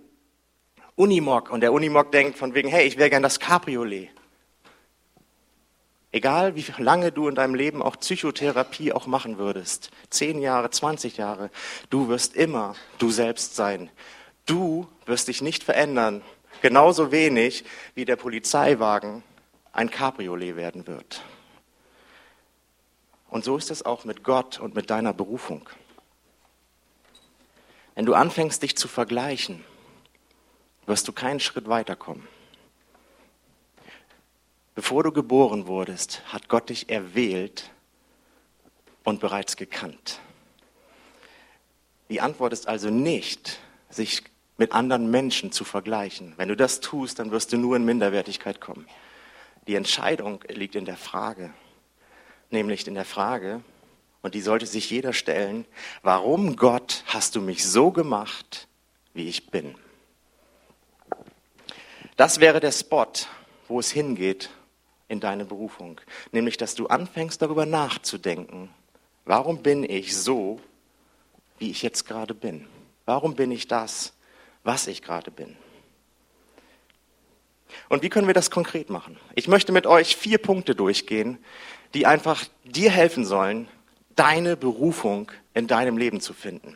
Unimog 0.95 1.51
und 1.51 1.61
der 1.61 1.73
Unimog 1.73 2.11
denkt 2.11 2.37
von 2.37 2.53
wegen, 2.55 2.69
hey, 2.69 2.87
ich 2.87 2.97
wäre 2.97 3.09
gerne 3.09 3.25
das 3.25 3.39
Cabriolet. 3.39 4.09
Egal 6.17 6.55
wie 6.55 6.65
lange 6.79 7.11
du 7.11 7.27
in 7.27 7.35
deinem 7.35 7.53
Leben 7.53 7.83
auch 7.83 7.95
Psychotherapie 7.99 8.91
auch 8.91 9.05
machen 9.05 9.37
würdest, 9.37 9.91
zehn 10.09 10.41
Jahre, 10.41 10.71
20 10.71 11.17
Jahre, 11.17 11.51
du 11.91 12.07
wirst 12.07 12.35
immer 12.35 12.73
du 12.97 13.11
selbst 13.11 13.55
sein. 13.55 13.91
Du 14.47 14.87
wirst 15.05 15.27
dich 15.27 15.43
nicht 15.43 15.63
verändern, 15.63 16.23
genauso 16.63 17.11
wenig 17.11 17.65
wie 17.93 18.03
der 18.03 18.15
Polizeiwagen 18.15 19.21
ein 19.73 19.91
Cabriolet 19.91 20.55
werden 20.55 20.87
wird. 20.87 21.21
Und 23.29 23.43
so 23.43 23.55
ist 23.55 23.69
es 23.69 23.85
auch 23.85 24.03
mit 24.03 24.23
Gott 24.23 24.59
und 24.59 24.73
mit 24.73 24.89
deiner 24.89 25.13
Berufung. 25.13 25.69
Wenn 27.93 28.07
du 28.07 28.15
anfängst, 28.15 28.63
dich 28.63 28.75
zu 28.75 28.87
vergleichen, 28.87 29.63
wirst 30.87 31.07
du 31.07 31.11
keinen 31.11 31.39
Schritt 31.39 31.69
weiterkommen. 31.69 32.27
Bevor 34.77 35.01
du 35.01 35.11
geboren 35.11 35.65
wurdest, 35.65 36.21
hat 36.31 36.49
Gott 36.49 36.69
dich 36.69 36.91
erwählt 36.91 37.71
und 39.03 39.19
bereits 39.19 39.57
gekannt. 39.57 40.19
Die 42.09 42.21
Antwort 42.21 42.53
ist 42.53 42.67
also 42.67 42.91
nicht, 42.91 43.57
sich 43.89 44.21
mit 44.55 44.73
anderen 44.73 45.09
Menschen 45.09 45.51
zu 45.51 45.63
vergleichen. 45.63 46.33
Wenn 46.37 46.49
du 46.49 46.55
das 46.55 46.79
tust, 46.79 47.17
dann 47.17 47.31
wirst 47.31 47.51
du 47.51 47.57
nur 47.57 47.75
in 47.75 47.85
Minderwertigkeit 47.85 48.61
kommen. 48.61 48.85
Die 49.65 49.73
Entscheidung 49.73 50.43
liegt 50.47 50.75
in 50.75 50.85
der 50.85 50.95
Frage, 50.95 51.51
nämlich 52.51 52.85
in 52.85 52.93
der 52.93 53.03
Frage, 53.03 53.61
und 54.21 54.35
die 54.35 54.41
sollte 54.41 54.67
sich 54.67 54.91
jeder 54.91 55.13
stellen, 55.13 55.65
warum 56.03 56.55
Gott 56.55 57.03
hast 57.07 57.35
du 57.35 57.41
mich 57.41 57.65
so 57.65 57.89
gemacht, 57.89 58.67
wie 59.15 59.27
ich 59.27 59.49
bin? 59.49 59.73
Das 62.15 62.39
wäre 62.39 62.59
der 62.59 62.71
Spot, 62.71 63.11
wo 63.67 63.79
es 63.79 63.89
hingeht 63.89 64.51
in 65.07 65.19
deine 65.19 65.45
Berufung, 65.45 66.01
nämlich 66.31 66.57
dass 66.57 66.75
du 66.75 66.87
anfängst 66.87 67.41
darüber 67.41 67.65
nachzudenken, 67.65 68.69
warum 69.25 69.63
bin 69.63 69.83
ich 69.83 70.17
so, 70.17 70.59
wie 71.59 71.71
ich 71.71 71.81
jetzt 71.81 72.05
gerade 72.05 72.33
bin? 72.33 72.67
Warum 73.05 73.35
bin 73.35 73.51
ich 73.51 73.67
das, 73.67 74.13
was 74.63 74.87
ich 74.87 75.01
gerade 75.01 75.31
bin? 75.31 75.55
Und 77.89 78.03
wie 78.03 78.09
können 78.09 78.27
wir 78.27 78.33
das 78.33 78.51
konkret 78.51 78.89
machen? 78.89 79.17
Ich 79.35 79.47
möchte 79.47 79.71
mit 79.71 79.87
euch 79.87 80.15
vier 80.15 80.37
Punkte 80.37 80.75
durchgehen, 80.75 81.37
die 81.93 82.05
einfach 82.05 82.45
dir 82.65 82.91
helfen 82.91 83.25
sollen, 83.25 83.67
deine 84.15 84.57
Berufung 84.57 85.31
in 85.53 85.67
deinem 85.67 85.97
Leben 85.97 86.19
zu 86.19 86.33
finden. 86.33 86.75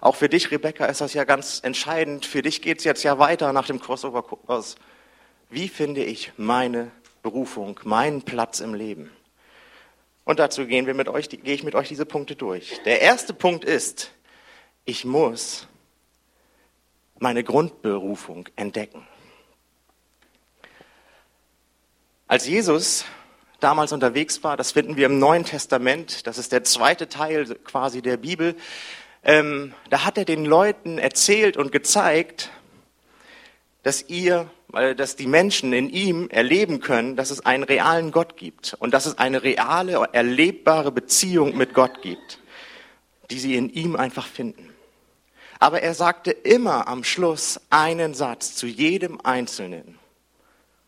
Auch 0.00 0.16
für 0.16 0.28
dich, 0.28 0.50
Rebecca, 0.50 0.86
ist 0.86 1.00
das 1.00 1.14
ja 1.14 1.24
ganz 1.24 1.60
entscheidend. 1.62 2.26
Für 2.26 2.42
dich 2.42 2.60
geht 2.60 2.78
es 2.78 2.84
jetzt 2.84 3.02
ja 3.02 3.18
weiter 3.18 3.52
nach 3.52 3.66
dem 3.66 3.80
Crossover-Kurs. 3.80 4.76
Wie 5.48 5.68
finde 5.68 6.04
ich 6.04 6.32
meine 6.36 6.90
Berufung, 7.22 7.78
meinen 7.84 8.22
Platz 8.22 8.60
im 8.60 8.74
Leben? 8.74 9.10
Und 10.24 10.38
dazu 10.38 10.66
gehen 10.66 10.86
wir 10.86 10.94
mit 10.94 11.08
euch, 11.08 11.28
gehe 11.28 11.54
ich 11.54 11.64
mit 11.64 11.74
euch 11.74 11.88
diese 11.88 12.06
Punkte 12.06 12.36
durch. 12.36 12.80
Der 12.84 13.00
erste 13.00 13.34
Punkt 13.34 13.64
ist, 13.64 14.12
ich 14.84 15.04
muss 15.04 15.66
meine 17.18 17.44
Grundberufung 17.44 18.48
entdecken. 18.56 19.06
Als 22.26 22.46
Jesus 22.46 23.04
damals 23.60 23.92
unterwegs 23.92 24.42
war, 24.42 24.56
das 24.56 24.72
finden 24.72 24.96
wir 24.96 25.06
im 25.06 25.18
Neuen 25.18 25.44
Testament, 25.44 26.26
das 26.26 26.38
ist 26.38 26.50
der 26.50 26.64
zweite 26.64 27.08
Teil 27.08 27.44
quasi 27.64 28.02
der 28.02 28.16
Bibel, 28.16 28.56
ähm, 29.22 29.72
da 29.90 30.04
hat 30.04 30.18
er 30.18 30.24
den 30.24 30.44
Leuten 30.44 30.98
erzählt 30.98 31.56
und 31.56 31.70
gezeigt, 31.70 32.50
dass 33.82 34.08
ihr, 34.08 34.48
dass 34.96 35.16
die 35.16 35.26
Menschen 35.26 35.72
in 35.72 35.90
ihm 35.90 36.28
erleben 36.30 36.80
können, 36.80 37.16
dass 37.16 37.30
es 37.30 37.44
einen 37.44 37.64
realen 37.64 38.12
Gott 38.12 38.36
gibt 38.36 38.74
und 38.78 38.94
dass 38.94 39.06
es 39.06 39.18
eine 39.18 39.42
reale, 39.42 40.08
erlebbare 40.12 40.92
Beziehung 40.92 41.56
mit 41.56 41.74
Gott 41.74 42.02
gibt, 42.02 42.38
die 43.30 43.38
sie 43.38 43.56
in 43.56 43.70
ihm 43.70 43.96
einfach 43.96 44.26
finden. 44.26 44.72
Aber 45.58 45.82
er 45.82 45.94
sagte 45.94 46.30
immer 46.30 46.88
am 46.88 47.04
Schluss 47.04 47.60
einen 47.70 48.14
Satz 48.14 48.56
zu 48.56 48.66
jedem 48.66 49.20
Einzelnen. 49.22 49.98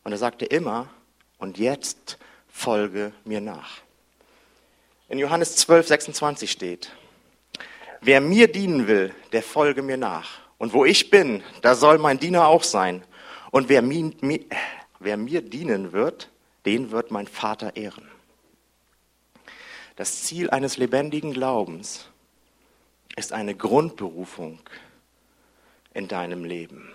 Und 0.03 0.11
er 0.11 0.17
sagte 0.17 0.45
immer, 0.45 0.89
und 1.37 1.57
jetzt 1.57 2.17
folge 2.49 3.11
mir 3.23 3.41
nach. 3.41 3.81
In 5.09 5.19
Johannes 5.19 5.55
12, 5.57 5.87
26 5.87 6.51
steht, 6.51 6.91
wer 8.01 8.21
mir 8.21 8.51
dienen 8.51 8.87
will, 8.87 9.13
der 9.31 9.43
folge 9.43 9.81
mir 9.81 9.97
nach. 9.97 10.44
Und 10.57 10.73
wo 10.73 10.85
ich 10.85 11.09
bin, 11.09 11.43
da 11.61 11.75
soll 11.75 11.97
mein 11.97 12.19
Diener 12.19 12.47
auch 12.47 12.63
sein. 12.63 13.03
Und 13.51 13.69
wer 13.69 13.81
mir, 13.81 14.11
wer 14.99 15.17
mir 15.17 15.41
dienen 15.41 15.91
wird, 15.91 16.29
den 16.65 16.91
wird 16.91 17.11
mein 17.11 17.27
Vater 17.27 17.75
ehren. 17.75 18.09
Das 19.95 20.23
Ziel 20.23 20.49
eines 20.49 20.77
lebendigen 20.77 21.33
Glaubens 21.33 22.09
ist 23.15 23.31
eine 23.31 23.55
Grundberufung 23.55 24.59
in 25.93 26.07
deinem 26.07 26.43
Leben. 26.43 26.91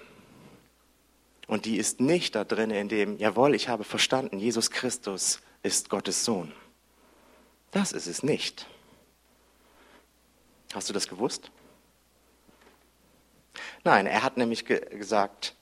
Und 1.46 1.64
die 1.64 1.78
ist 1.78 2.00
nicht 2.00 2.34
da 2.34 2.44
drin, 2.44 2.70
in 2.70 2.88
dem, 2.88 3.18
jawohl, 3.18 3.54
ich 3.54 3.68
habe 3.68 3.84
verstanden, 3.84 4.38
Jesus 4.38 4.70
Christus 4.70 5.40
ist 5.62 5.88
Gottes 5.88 6.24
Sohn. 6.24 6.52
Das 7.72 7.92
ist 7.92 8.06
es 8.06 8.22
nicht. 8.22 8.66
Hast 10.72 10.88
du 10.88 10.92
das 10.92 11.08
gewusst? 11.08 11.50
Nein, 13.84 14.06
er 14.06 14.22
hat 14.22 14.36
nämlich 14.36 14.66
ge 14.66 14.80
gesagt, 14.96 15.54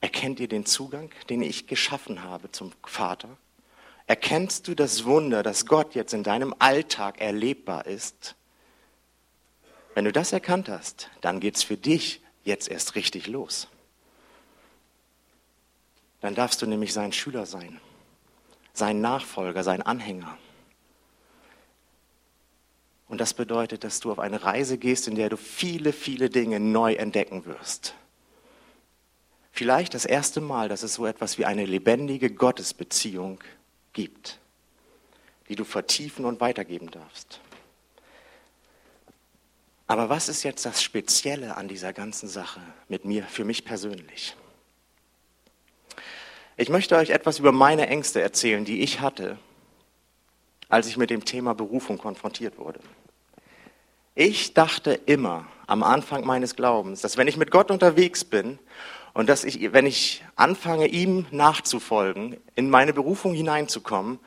erkennt 0.00 0.40
ihr 0.40 0.48
den 0.48 0.64
Zugang, 0.66 1.10
den 1.28 1.42
ich 1.42 1.66
geschaffen 1.66 2.22
habe 2.22 2.50
zum 2.52 2.72
Vater? 2.84 3.36
Erkennst 4.06 4.66
du 4.68 4.74
das 4.74 5.04
Wunder, 5.04 5.42
dass 5.42 5.66
Gott 5.66 5.94
jetzt 5.94 6.14
in 6.14 6.22
deinem 6.22 6.54
Alltag 6.58 7.20
erlebbar 7.20 7.86
ist? 7.86 8.34
Wenn 9.94 10.04
du 10.04 10.12
das 10.12 10.32
erkannt 10.32 10.68
hast, 10.68 11.10
dann 11.20 11.40
geht 11.40 11.56
es 11.56 11.62
für 11.62 11.76
dich 11.76 12.22
jetzt 12.44 12.68
erst 12.68 12.94
richtig 12.94 13.26
los. 13.26 13.68
Dann 16.20 16.34
darfst 16.34 16.60
du 16.62 16.66
nämlich 16.66 16.92
sein 16.92 17.12
Schüler 17.12 17.46
sein, 17.46 17.80
sein 18.72 19.00
Nachfolger, 19.00 19.64
sein 19.64 19.82
Anhänger. 19.82 20.36
Und 23.10 23.20
das 23.20 23.34
bedeutet, 23.34 23.82
dass 23.82 23.98
du 23.98 24.12
auf 24.12 24.20
eine 24.20 24.44
Reise 24.44 24.78
gehst, 24.78 25.08
in 25.08 25.16
der 25.16 25.28
du 25.28 25.36
viele, 25.36 25.92
viele 25.92 26.30
Dinge 26.30 26.60
neu 26.60 26.94
entdecken 26.94 27.44
wirst. 27.44 27.94
Vielleicht 29.50 29.94
das 29.94 30.04
erste 30.04 30.40
Mal, 30.40 30.68
dass 30.68 30.84
es 30.84 30.94
so 30.94 31.06
etwas 31.06 31.36
wie 31.36 31.44
eine 31.44 31.66
lebendige 31.66 32.30
Gottesbeziehung 32.30 33.40
gibt, 33.92 34.38
die 35.48 35.56
du 35.56 35.64
vertiefen 35.64 36.24
und 36.24 36.40
weitergeben 36.40 36.88
darfst. 36.92 37.40
Aber 39.88 40.08
was 40.08 40.28
ist 40.28 40.44
jetzt 40.44 40.64
das 40.64 40.80
Spezielle 40.80 41.56
an 41.56 41.66
dieser 41.66 41.92
ganzen 41.92 42.28
Sache 42.28 42.60
mit 42.86 43.04
mir, 43.04 43.24
für 43.24 43.44
mich 43.44 43.64
persönlich? 43.64 44.36
Ich 46.56 46.68
möchte 46.68 46.94
euch 46.94 47.10
etwas 47.10 47.40
über 47.40 47.50
meine 47.50 47.88
Ängste 47.88 48.20
erzählen, 48.20 48.64
die 48.64 48.82
ich 48.82 49.00
hatte, 49.00 49.36
als 50.68 50.86
ich 50.86 50.96
mit 50.96 51.10
dem 51.10 51.24
Thema 51.24 51.56
Berufung 51.56 51.98
konfrontiert 51.98 52.56
wurde. 52.56 52.78
Ich 54.14 54.54
dachte 54.54 54.92
immer 54.92 55.46
am 55.66 55.82
Anfang 55.82 56.26
meines 56.26 56.56
Glaubens, 56.56 57.00
dass 57.00 57.16
wenn 57.16 57.28
ich 57.28 57.36
mit 57.36 57.50
Gott 57.50 57.70
unterwegs 57.70 58.24
bin 58.24 58.58
und 59.14 59.28
dass 59.28 59.44
ich, 59.44 59.72
wenn 59.72 59.86
ich 59.86 60.24
anfange, 60.34 60.88
ihm 60.88 61.26
nachzufolgen, 61.30 62.36
in 62.56 62.70
meine 62.70 62.92
Berufung 62.92 63.34
hineinzukommen, 63.34 64.18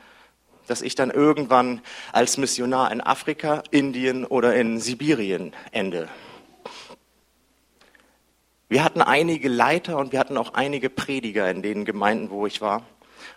dass 0.66 0.80
ich 0.80 0.94
dann 0.94 1.10
irgendwann 1.10 1.82
als 2.12 2.38
Missionar 2.38 2.90
in 2.92 3.02
Afrika, 3.02 3.62
Indien 3.70 4.24
oder 4.24 4.54
in 4.54 4.80
Sibirien 4.80 5.52
ende. 5.72 6.08
Wir 8.68 8.82
hatten 8.82 9.02
einige 9.02 9.48
Leiter 9.48 9.98
und 9.98 10.12
wir 10.12 10.18
hatten 10.18 10.38
auch 10.38 10.54
einige 10.54 10.88
Prediger 10.88 11.50
in 11.50 11.62
den 11.62 11.84
Gemeinden, 11.84 12.30
wo 12.30 12.46
ich 12.46 12.62
war. 12.62 12.86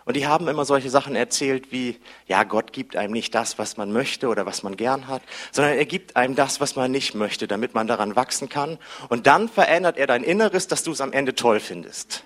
Und 0.04 0.16
die 0.16 0.26
haben 0.26 0.48
immer 0.48 0.64
solche 0.64 0.90
Sachen 0.90 1.16
erzählt 1.16 1.72
wie, 1.72 1.98
ja, 2.26 2.44
Gott 2.44 2.72
gibt 2.72 2.96
einem 2.96 3.12
nicht 3.12 3.34
das, 3.34 3.58
was 3.58 3.76
man 3.76 3.92
möchte 3.92 4.28
oder 4.28 4.46
was 4.46 4.62
man 4.62 4.76
gern 4.76 5.08
hat, 5.08 5.22
sondern 5.52 5.76
er 5.76 5.86
gibt 5.86 6.16
einem 6.16 6.34
das, 6.34 6.60
was 6.60 6.76
man 6.76 6.90
nicht 6.90 7.14
möchte, 7.14 7.46
damit 7.48 7.74
man 7.74 7.86
daran 7.86 8.16
wachsen 8.16 8.48
kann. 8.48 8.78
Und 9.08 9.26
dann 9.26 9.48
verändert 9.48 9.96
er 9.96 10.06
dein 10.06 10.24
Inneres, 10.24 10.66
dass 10.68 10.82
du 10.82 10.92
es 10.92 11.00
am 11.00 11.12
Ende 11.12 11.34
toll 11.34 11.60
findest. 11.60 12.24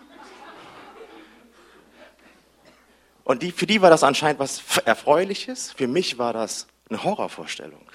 Und 3.25 3.43
die, 3.43 3.53
für 3.53 3.67
die 3.67 3.83
war 3.83 3.91
das 3.91 4.03
anscheinend 4.03 4.41
was 4.41 4.63
Erfreuliches. 4.85 5.73
Für 5.73 5.87
mich 5.87 6.19
war 6.19 6.33
das 6.33 6.67
eine 6.89 7.05
Horrorvorstellung. 7.05 7.87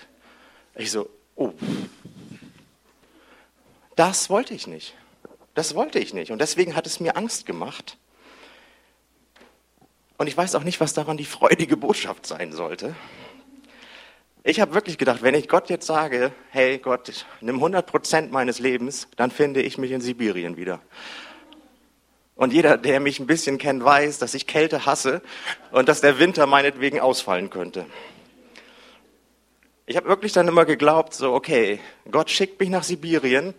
Ich 0.75 0.91
so, 0.91 1.09
oh, 1.35 1.53
das 3.95 4.29
wollte 4.29 4.53
ich 4.53 4.67
nicht. 4.67 4.93
Das 5.53 5.73
wollte 5.75 5.99
ich 5.99 6.13
nicht. 6.13 6.31
Und 6.31 6.39
deswegen 6.39 6.75
hat 6.75 6.85
es 6.85 6.99
mir 6.99 7.17
Angst 7.17 7.45
gemacht. 7.45 7.97
Und 10.17 10.27
ich 10.27 10.35
weiß 10.35 10.55
auch 10.55 10.63
nicht, 10.63 10.79
was 10.79 10.93
daran 10.93 11.17
die 11.17 11.25
freudige 11.25 11.77
Botschaft 11.77 12.25
sein 12.25 12.51
sollte. 12.51 12.95
Ich 14.43 14.59
habe 14.59 14.73
wirklich 14.73 14.97
gedacht, 14.97 15.21
wenn 15.21 15.35
ich 15.35 15.47
Gott 15.47 15.69
jetzt 15.69 15.85
sage, 15.85 16.31
hey 16.49 16.79
Gott, 16.79 17.25
nimm 17.41 17.55
100 17.55 17.85
Prozent 17.85 18.31
meines 18.31 18.59
Lebens, 18.59 19.07
dann 19.15 19.29
finde 19.29 19.61
ich 19.61 19.77
mich 19.77 19.91
in 19.91 20.01
Sibirien 20.01 20.57
wieder. 20.57 20.81
Und 22.35 22.53
jeder, 22.53 22.77
der 22.77 22.99
mich 22.99 23.19
ein 23.19 23.27
bisschen 23.27 23.57
kennt, 23.57 23.83
weiß, 23.83 24.19
dass 24.19 24.33
ich 24.33 24.47
Kälte 24.47 24.85
hasse 24.85 25.21
und 25.71 25.89
dass 25.89 26.01
der 26.01 26.17
Winter 26.17 26.45
meinetwegen 26.45 26.99
ausfallen 26.99 27.49
könnte. 27.49 27.85
Ich 29.85 29.97
habe 29.97 30.07
wirklich 30.07 30.33
dann 30.33 30.47
immer 30.47 30.65
geglaubt, 30.65 31.13
so, 31.13 31.33
okay, 31.33 31.79
Gott 32.09 32.29
schickt 32.29 32.59
mich 32.59 32.69
nach 32.69 32.83
Sibirien 32.83 33.53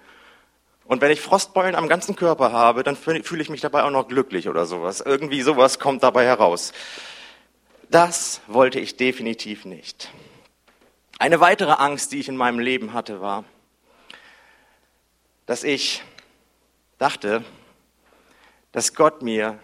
und 0.88 1.02
wenn 1.02 1.10
ich 1.10 1.20
Frostbeulen 1.20 1.74
am 1.74 1.86
ganzen 1.86 2.16
Körper 2.16 2.50
habe, 2.50 2.82
dann 2.82 2.96
fühle 2.96 3.42
ich 3.42 3.50
mich 3.50 3.60
dabei 3.60 3.84
auch 3.84 3.90
noch 3.90 4.08
glücklich 4.08 4.48
oder 4.48 4.64
sowas. 4.64 5.02
Irgendwie 5.02 5.42
sowas 5.42 5.78
kommt 5.78 6.02
dabei 6.02 6.24
heraus. 6.24 6.72
Das 7.90 8.40
wollte 8.46 8.80
ich 8.80 8.96
definitiv 8.96 9.66
nicht. 9.66 10.10
Eine 11.18 11.40
weitere 11.40 11.72
Angst, 11.72 12.12
die 12.12 12.20
ich 12.20 12.28
in 12.28 12.38
meinem 12.38 12.58
Leben 12.58 12.94
hatte, 12.94 13.20
war, 13.20 13.44
dass 15.44 15.62
ich 15.62 16.02
dachte, 16.96 17.44
dass 18.72 18.94
Gott 18.94 19.20
mir 19.20 19.58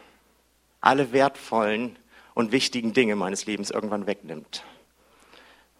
alle 0.83 1.13
wertvollen 1.13 1.99
und 2.35 2.53
wichtigen 2.53 2.93
Dinge 2.93 3.17
meines 3.17 3.47
Lebens 3.47 3.71
irgendwann 3.71 4.07
wegnimmt, 4.07 4.63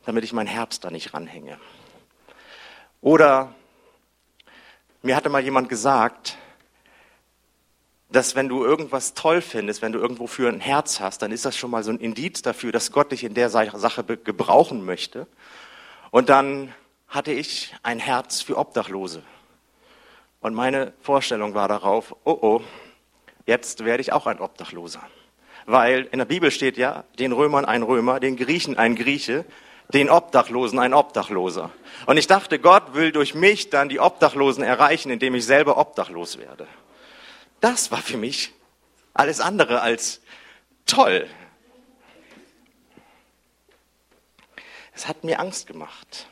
damit 0.07 0.25
ich 0.25 0.33
mein 0.33 0.47
Herbst 0.47 0.85
da 0.85 0.91
nicht 0.91 1.13
ranhänge. 1.13 1.59
Oder 3.03 3.55
mir 5.05 5.17
hatte 5.17 5.29
mal 5.29 5.45
jemand 5.45 5.69
gesagt, 5.69 6.39
dass 8.11 8.35
wenn 8.35 8.49
du 8.49 8.65
irgendwas 8.65 9.13
toll 9.13 9.43
findest, 9.43 9.83
wenn 9.83 9.93
du 9.93 9.99
irgendwo 9.99 10.27
für 10.27 10.49
ein 10.49 10.61
Herz 10.61 10.99
hast, 10.99 11.21
dann 11.21 11.31
ist 11.31 11.45
das 11.45 11.57
schon 11.57 11.71
mal 11.71 11.83
so 11.85 11.91
ein 11.91 11.99
Indiz 11.99 12.41
dafür, 12.41 12.73
dass 12.73 12.91
Gott 12.91 13.13
dich 13.13 13.23
in 13.23 13.35
der 13.35 13.51
Sache 13.51 14.05
gebrauchen 14.05 14.85
möchte. 14.85 15.27
Und 16.11 16.31
dann 16.31 16.73
hatte 17.07 17.33
ich 17.33 17.75
ein 17.83 17.99
Herz 17.99 18.41
für 18.41 18.57
Obdachlose. 18.57 19.23
Und 20.41 20.55
meine 20.55 20.95
Vorstellung 21.03 21.55
war 21.55 21.69
darauf, 21.69 22.17
oh 22.25 22.39
oh, 22.41 22.63
jetzt 23.45 23.85
werde 23.85 24.01
ich 24.01 24.13
auch 24.13 24.27
ein 24.27 24.41
Obdachloser. 24.41 25.03
Weil 25.67 26.09
in 26.13 26.19
der 26.19 26.27
Bibel 26.27 26.51
steht 26.51 26.79
ja, 26.79 27.05
den 27.19 27.33
Römern 27.33 27.67
ein 27.67 27.83
Römer, 27.83 28.21
den 28.21 28.37
Griechen 28.37 28.79
ein 28.79 28.97
Grieche, 28.97 29.45
den 29.93 30.11
Obdachlosen 30.11 30.79
ein 30.79 30.95
Obdachloser. 30.95 31.71
Und 32.07 32.17
ich 32.17 32.27
dachte, 32.27 32.59
Gott 32.59 32.95
will 32.95 33.13
durch 33.13 33.35
mich 33.35 33.71
dann 33.71 33.89
die 33.89 34.01
Obdachlosen 34.01 34.65
erreichen, 34.65 35.11
indem 35.11 35.35
ich 35.35 35.45
selber 35.45 35.77
obdachlos 35.77 36.39
werde. 36.39 36.67
Das 37.61 37.91
war 37.91 38.01
für 38.01 38.17
mich 38.17 38.53
alles 39.13 39.41
andere 39.41 39.81
als 39.81 40.21
toll. 40.87 41.29
Es 44.95 45.09
hat 45.09 45.25
mir 45.25 45.41
Angst 45.41 45.67
gemacht. 45.67 46.29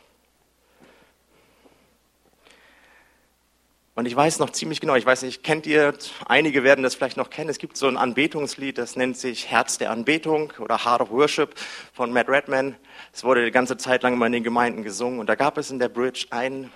Und 3.95 4.07
ich 4.07 4.17
weiß 4.17 4.39
noch 4.39 4.49
ziemlich 4.49 4.81
genau, 4.81 4.95
ich 4.95 5.05
weiß 5.05 5.21
nicht, 5.21 5.43
kennt 5.43 5.67
ihr, 5.67 5.93
einige 6.25 6.65
werden 6.65 6.83
das 6.83 6.95
vielleicht 6.95 7.19
noch 7.19 7.29
kennen, 7.29 7.51
es 7.51 7.59
gibt 7.59 7.77
so 7.77 7.87
ein 7.87 7.99
Anbetungslied, 7.99 8.79
das 8.79 8.97
nennt 8.97 9.19
sich 9.19 9.51
Herz 9.51 9.77
der 9.77 9.91
Anbetung 9.91 10.51
oder 10.61 10.83
Heart 10.87 11.03
of 11.03 11.11
Worship 11.11 11.55
von 11.93 12.11
Matt 12.11 12.31
Redman. 12.31 12.77
Es 13.13 13.23
wurde 13.23 13.45
die 13.45 13.51
ganze 13.51 13.77
Zeit 13.77 14.03
lang 14.03 14.15
immer 14.15 14.25
in 14.25 14.33
den 14.33 14.45
Gemeinden 14.45 14.83
gesungen 14.83 15.21
und 15.21 15.27
da 15.27 15.35
gab 15.35 15.59
es 15.59 15.71
in 15.71 15.79
der 15.79 15.91
Bridge 15.91 16.27
ein, 16.31 16.71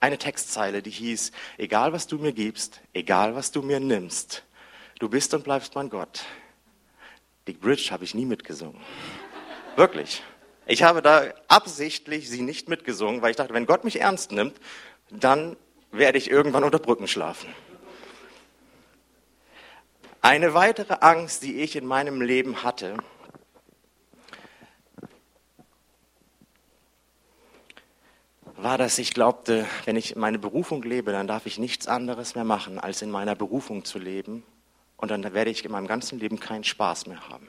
eine 0.00 0.16
Textzeile, 0.16 0.80
die 0.80 0.90
hieß, 0.90 1.32
egal 1.58 1.92
was 1.92 2.06
du 2.06 2.16
mir 2.16 2.32
gibst, 2.32 2.80
egal 2.94 3.34
was 3.34 3.50
du 3.50 3.60
mir 3.60 3.78
nimmst, 3.78 4.42
du 5.00 5.10
bist 5.10 5.34
und 5.34 5.44
bleibst 5.44 5.74
mein 5.74 5.90
Gott. 5.90 6.24
Die 7.46 7.52
Bridge 7.52 7.88
habe 7.90 8.04
ich 8.04 8.14
nie 8.14 8.24
mitgesungen. 8.24 8.80
Wirklich. 9.76 10.22
Ich 10.66 10.82
habe 10.82 11.02
da 11.02 11.24
absichtlich 11.46 12.30
sie 12.30 12.40
nicht 12.40 12.70
mitgesungen, 12.70 13.20
weil 13.20 13.32
ich 13.32 13.36
dachte, 13.36 13.52
wenn 13.52 13.66
Gott 13.66 13.84
mich 13.84 14.00
ernst 14.00 14.32
nimmt, 14.32 14.58
dann 15.10 15.56
werde 15.98 16.18
ich 16.18 16.30
irgendwann 16.30 16.64
unter 16.64 16.78
Brücken 16.78 17.08
schlafen. 17.08 17.48
Eine 20.20 20.54
weitere 20.54 20.96
Angst, 21.00 21.42
die 21.42 21.60
ich 21.60 21.76
in 21.76 21.86
meinem 21.86 22.22
Leben 22.22 22.62
hatte, 22.62 22.96
war, 28.56 28.78
dass 28.78 28.98
ich 28.98 29.12
glaubte, 29.12 29.66
wenn 29.84 29.96
ich 29.96 30.16
meine 30.16 30.38
Berufung 30.38 30.82
lebe, 30.82 31.12
dann 31.12 31.26
darf 31.26 31.44
ich 31.44 31.58
nichts 31.58 31.86
anderes 31.86 32.34
mehr 32.34 32.44
machen, 32.44 32.78
als 32.78 33.02
in 33.02 33.10
meiner 33.10 33.34
Berufung 33.34 33.84
zu 33.84 33.98
leben. 33.98 34.42
Und 34.96 35.10
dann 35.10 35.34
werde 35.34 35.50
ich 35.50 35.64
in 35.64 35.70
meinem 35.70 35.86
ganzen 35.86 36.18
Leben 36.18 36.40
keinen 36.40 36.64
Spaß 36.64 37.06
mehr 37.06 37.28
haben. 37.28 37.46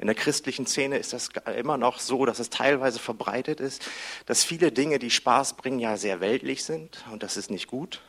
In 0.00 0.06
der 0.06 0.16
christlichen 0.16 0.66
Szene 0.66 0.96
ist 0.96 1.12
das 1.12 1.28
immer 1.58 1.76
noch 1.76 1.98
so, 1.98 2.24
dass 2.24 2.38
es 2.38 2.48
teilweise 2.48 2.98
verbreitet 2.98 3.60
ist, 3.60 3.86
dass 4.24 4.42
viele 4.44 4.72
Dinge, 4.72 4.98
die 4.98 5.10
Spaß 5.10 5.58
bringen, 5.58 5.78
ja 5.78 5.98
sehr 5.98 6.20
weltlich 6.20 6.64
sind 6.64 7.04
und 7.12 7.22
das 7.22 7.36
ist 7.36 7.50
nicht 7.50 7.66
gut. 7.66 8.00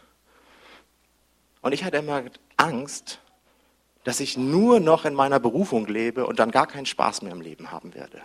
Und 1.62 1.74
ich 1.74 1.84
hatte 1.84 1.98
immer 1.98 2.24
Angst, 2.56 3.20
dass 4.06 4.22
ich 4.22 4.38
nur 4.38 4.80
noch 4.80 5.04
in 5.04 5.14
meiner 5.14 5.42
Berufung 5.42 5.86
lebe 5.86 6.26
und 6.26 6.40
dann 6.40 6.52
gar 6.52 6.66
keinen 6.66 6.86
Spaß 6.86 7.24
mehr 7.24 7.34
im 7.34 7.42
Leben 7.42 7.72
haben 7.72 7.94
werde. 7.94 8.22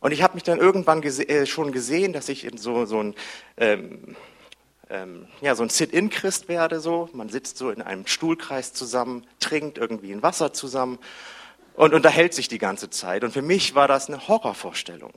Und 0.00 0.12
ich 0.12 0.22
habe 0.22 0.34
mich 0.34 0.42
dann 0.42 0.58
irgendwann 0.58 1.00
gese 1.00 1.26
äh, 1.26 1.46
schon 1.46 1.72
gesehen, 1.72 2.12
dass 2.12 2.28
ich 2.28 2.46
so, 2.56 2.84
so 2.84 3.02
ein 3.02 3.14
ähm, 3.56 4.14
ähm, 4.90 5.26
ja, 5.40 5.54
so 5.54 5.62
ein 5.62 5.70
Sit-in-Christ 5.70 6.48
werde. 6.48 6.80
So. 6.80 7.08
Man 7.14 7.30
sitzt 7.30 7.56
so 7.56 7.70
in 7.70 7.80
einem 7.80 8.06
Stuhlkreis 8.06 8.74
zusammen, 8.74 9.26
trinkt 9.40 9.78
irgendwie 9.78 10.12
ein 10.12 10.22
Wasser 10.22 10.52
zusammen 10.52 10.98
und 11.74 11.94
unterhält 11.94 12.34
sich 12.34 12.48
die 12.48 12.58
ganze 12.58 12.90
Zeit. 12.90 13.24
Und 13.24 13.32
für 13.32 13.42
mich 13.42 13.74
war 13.74 13.88
das 13.88 14.08
eine 14.08 14.28
Horrorvorstellung. 14.28 15.14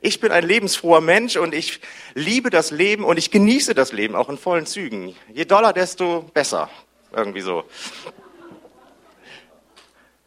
Ich 0.00 0.20
bin 0.20 0.32
ein 0.32 0.46
lebensfroher 0.46 1.00
Mensch 1.00 1.36
und 1.36 1.54
ich 1.54 1.80
liebe 2.14 2.50
das 2.50 2.70
Leben 2.70 3.04
und 3.04 3.16
ich 3.16 3.30
genieße 3.30 3.74
das 3.74 3.92
Leben 3.92 4.14
auch 4.16 4.28
in 4.28 4.36
vollen 4.36 4.66
Zügen. 4.66 5.16
Je 5.32 5.46
doller, 5.46 5.72
desto 5.72 6.22
besser. 6.34 6.68
Irgendwie 7.12 7.40
so. 7.40 7.64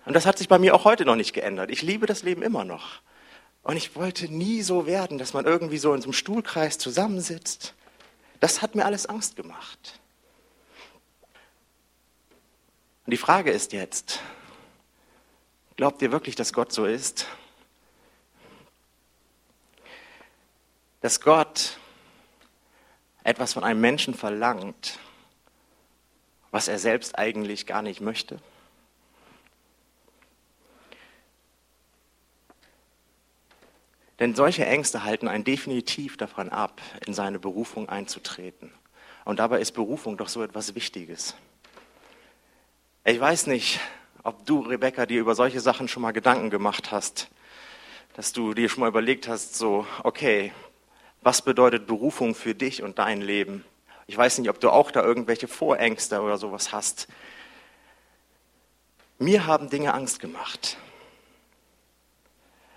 Und 0.05 0.13
das 0.13 0.25
hat 0.25 0.37
sich 0.37 0.47
bei 0.47 0.57
mir 0.57 0.73
auch 0.73 0.85
heute 0.85 1.05
noch 1.05 1.15
nicht 1.15 1.33
geändert. 1.33 1.69
Ich 1.69 1.81
liebe 1.81 2.05
das 2.05 2.23
Leben 2.23 2.41
immer 2.41 2.63
noch. 2.63 3.01
Und 3.61 3.75
ich 3.75 3.95
wollte 3.95 4.33
nie 4.33 4.61
so 4.61 4.87
werden, 4.87 5.17
dass 5.17 5.33
man 5.33 5.45
irgendwie 5.45 5.77
so 5.77 5.93
in 5.93 6.01
so 6.01 6.05
einem 6.05 6.13
Stuhlkreis 6.13 6.77
zusammensitzt. 6.77 7.75
Das 8.39 8.61
hat 8.61 8.73
mir 8.73 8.85
alles 8.85 9.05
Angst 9.05 9.35
gemacht. 9.35 9.99
Und 13.05 13.11
die 13.11 13.17
Frage 13.17 13.51
ist 13.51 13.73
jetzt, 13.73 14.21
Glaubt 15.77 16.01
ihr 16.01 16.11
wirklich, 16.11 16.35
dass 16.35 16.53
Gott 16.53 16.73
so 16.73 16.85
ist? 16.85 17.27
Dass 21.01 21.21
Gott 21.21 21.77
etwas 23.23 23.53
von 23.53 23.63
einem 23.63 23.79
Menschen 23.79 24.15
verlangt, 24.15 24.97
was 26.49 26.67
er 26.67 26.79
selbst 26.79 27.19
eigentlich 27.19 27.67
gar 27.67 27.83
nicht 27.83 28.01
möchte? 28.01 28.39
Denn 34.19 34.33
solche 34.33 34.65
Ängste 34.65 35.03
halten 35.03 35.27
einen 35.27 35.43
definitiv 35.43 36.17
davon 36.17 36.49
ab, 36.49 36.81
in 37.05 37.13
seine 37.13 37.37
Berufung 37.37 37.87
einzutreten. 37.87 38.73
Und 39.25 39.37
dabei 39.37 39.59
ist 39.59 39.73
Berufung 39.73 40.17
doch 40.17 40.29
so 40.29 40.41
etwas 40.41 40.73
Wichtiges. 40.73 41.35
Ich 43.03 43.19
weiß 43.19 43.45
nicht, 43.45 43.79
ob 44.27 44.45
du, 44.45 44.59
Rebecca, 44.59 45.05
dir 45.05 45.21
über 45.21 45.35
solche 45.35 45.61
Sachen 45.61 45.87
schon 45.87 46.03
mal 46.03 46.11
Gedanken 46.11 46.49
gemacht 46.49 46.91
hast, 46.91 47.29
dass 48.13 48.33
du 48.33 48.53
dir 48.53 48.67
schon 48.67 48.81
mal 48.81 48.89
überlegt 48.89 49.29
hast, 49.29 49.55
so, 49.55 49.87
okay, 50.03 50.51
was 51.21 51.41
bedeutet 51.41 51.87
Berufung 51.87 52.35
für 52.35 52.53
dich 52.53 52.83
und 52.83 52.99
dein 52.99 53.21
Leben? 53.21 53.63
Ich 54.05 54.17
weiß 54.17 54.39
nicht, 54.39 54.49
ob 54.49 54.59
du 54.59 54.69
auch 54.69 54.91
da 54.91 55.01
irgendwelche 55.01 55.47
Vorängste 55.47 56.19
oder 56.19 56.37
sowas 56.37 56.73
hast. 56.73 57.07
Mir 59.17 59.45
haben 59.45 59.69
Dinge 59.69 59.93
Angst 59.93 60.19
gemacht. 60.19 60.75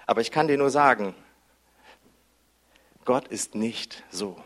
Aber 0.07 0.21
ich 0.21 0.31
kann 0.31 0.47
dir 0.47 0.57
nur 0.57 0.71
sagen, 0.71 1.17
Gott 3.05 3.27
ist 3.27 3.57
nicht 3.57 4.05
so. 4.09 4.41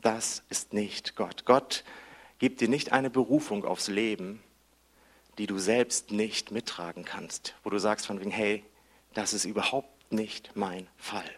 Das 0.00 0.44
ist 0.48 0.72
nicht 0.72 1.14
Gott. 1.14 1.44
Gott 1.44 1.84
gibt 2.38 2.62
dir 2.62 2.68
nicht 2.68 2.90
eine 2.90 3.10
Berufung 3.10 3.66
aufs 3.66 3.88
Leben, 3.88 4.42
die 5.42 5.48
du 5.48 5.58
selbst 5.58 6.12
nicht 6.12 6.52
mittragen 6.52 7.04
kannst, 7.04 7.56
wo 7.64 7.70
du 7.70 7.78
sagst 7.78 8.06
von 8.06 8.20
wegen, 8.20 8.30
hey, 8.30 8.62
das 9.12 9.32
ist 9.32 9.44
überhaupt 9.44 10.12
nicht 10.12 10.52
mein 10.54 10.86
Fall. 10.96 11.28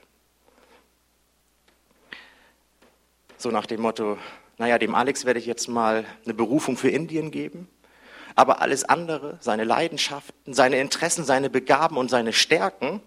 So 3.38 3.50
nach 3.50 3.64
dem 3.64 3.80
Motto, 3.80 4.18
naja, 4.58 4.78
dem 4.78 4.94
Alex 4.94 5.24
werde 5.24 5.40
ich 5.40 5.46
jetzt 5.46 5.68
mal 5.68 6.04
eine 6.22 6.34
Berufung 6.34 6.76
für 6.76 6.90
Indien 6.90 7.30
geben, 7.30 7.66
aber 8.34 8.60
alles 8.60 8.84
andere, 8.84 9.38
seine 9.40 9.64
Leidenschaften, 9.64 10.52
seine 10.52 10.80
Interessen, 10.80 11.24
seine 11.24 11.48
Begaben 11.48 11.96
und 11.96 12.10
seine 12.10 12.34
Stärken, 12.34 13.00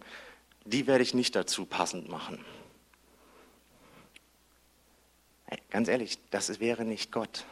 die 0.66 0.88
werde 0.88 1.04
ich 1.04 1.14
nicht 1.14 1.36
dazu 1.36 1.68
passend 1.68 2.10
machen. 2.10 2.44
Ganz 5.70 5.90
ehrlich, 5.90 6.18
das 6.32 6.60
wäre 6.60 6.86
nicht 6.86 7.12
Gott. 7.12 7.46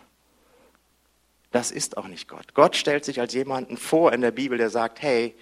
Das 1.56 1.72
ist 1.72 1.96
auch 1.96 2.10
nicht 2.10 2.28
Gott. 2.28 2.54
Gott 2.54 2.76
stellt 2.76 3.06
sich 3.06 3.22
als 3.22 3.34
jemanden 3.34 3.78
vor 3.78 4.12
in 4.12 4.20
der 4.20 4.32
Bibel, 4.32 4.58
der 4.58 4.70
sagt, 4.70 5.02
hey, 5.02 5.34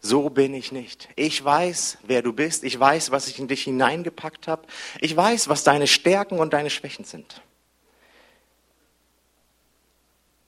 so 0.00 0.28
bin 0.28 0.52
ich 0.52 0.72
nicht. 0.72 1.08
Ich 1.14 1.44
weiß, 1.44 1.98
wer 2.02 2.22
du 2.22 2.32
bist. 2.32 2.64
Ich 2.64 2.80
weiß, 2.80 3.12
was 3.12 3.28
ich 3.28 3.38
in 3.38 3.46
dich 3.46 3.62
hineingepackt 3.62 4.48
habe. 4.48 4.66
Ich 5.00 5.16
weiß, 5.16 5.48
was 5.48 5.62
deine 5.62 5.86
Stärken 5.86 6.40
und 6.40 6.54
deine 6.54 6.70
Schwächen 6.70 7.04
sind. 7.04 7.40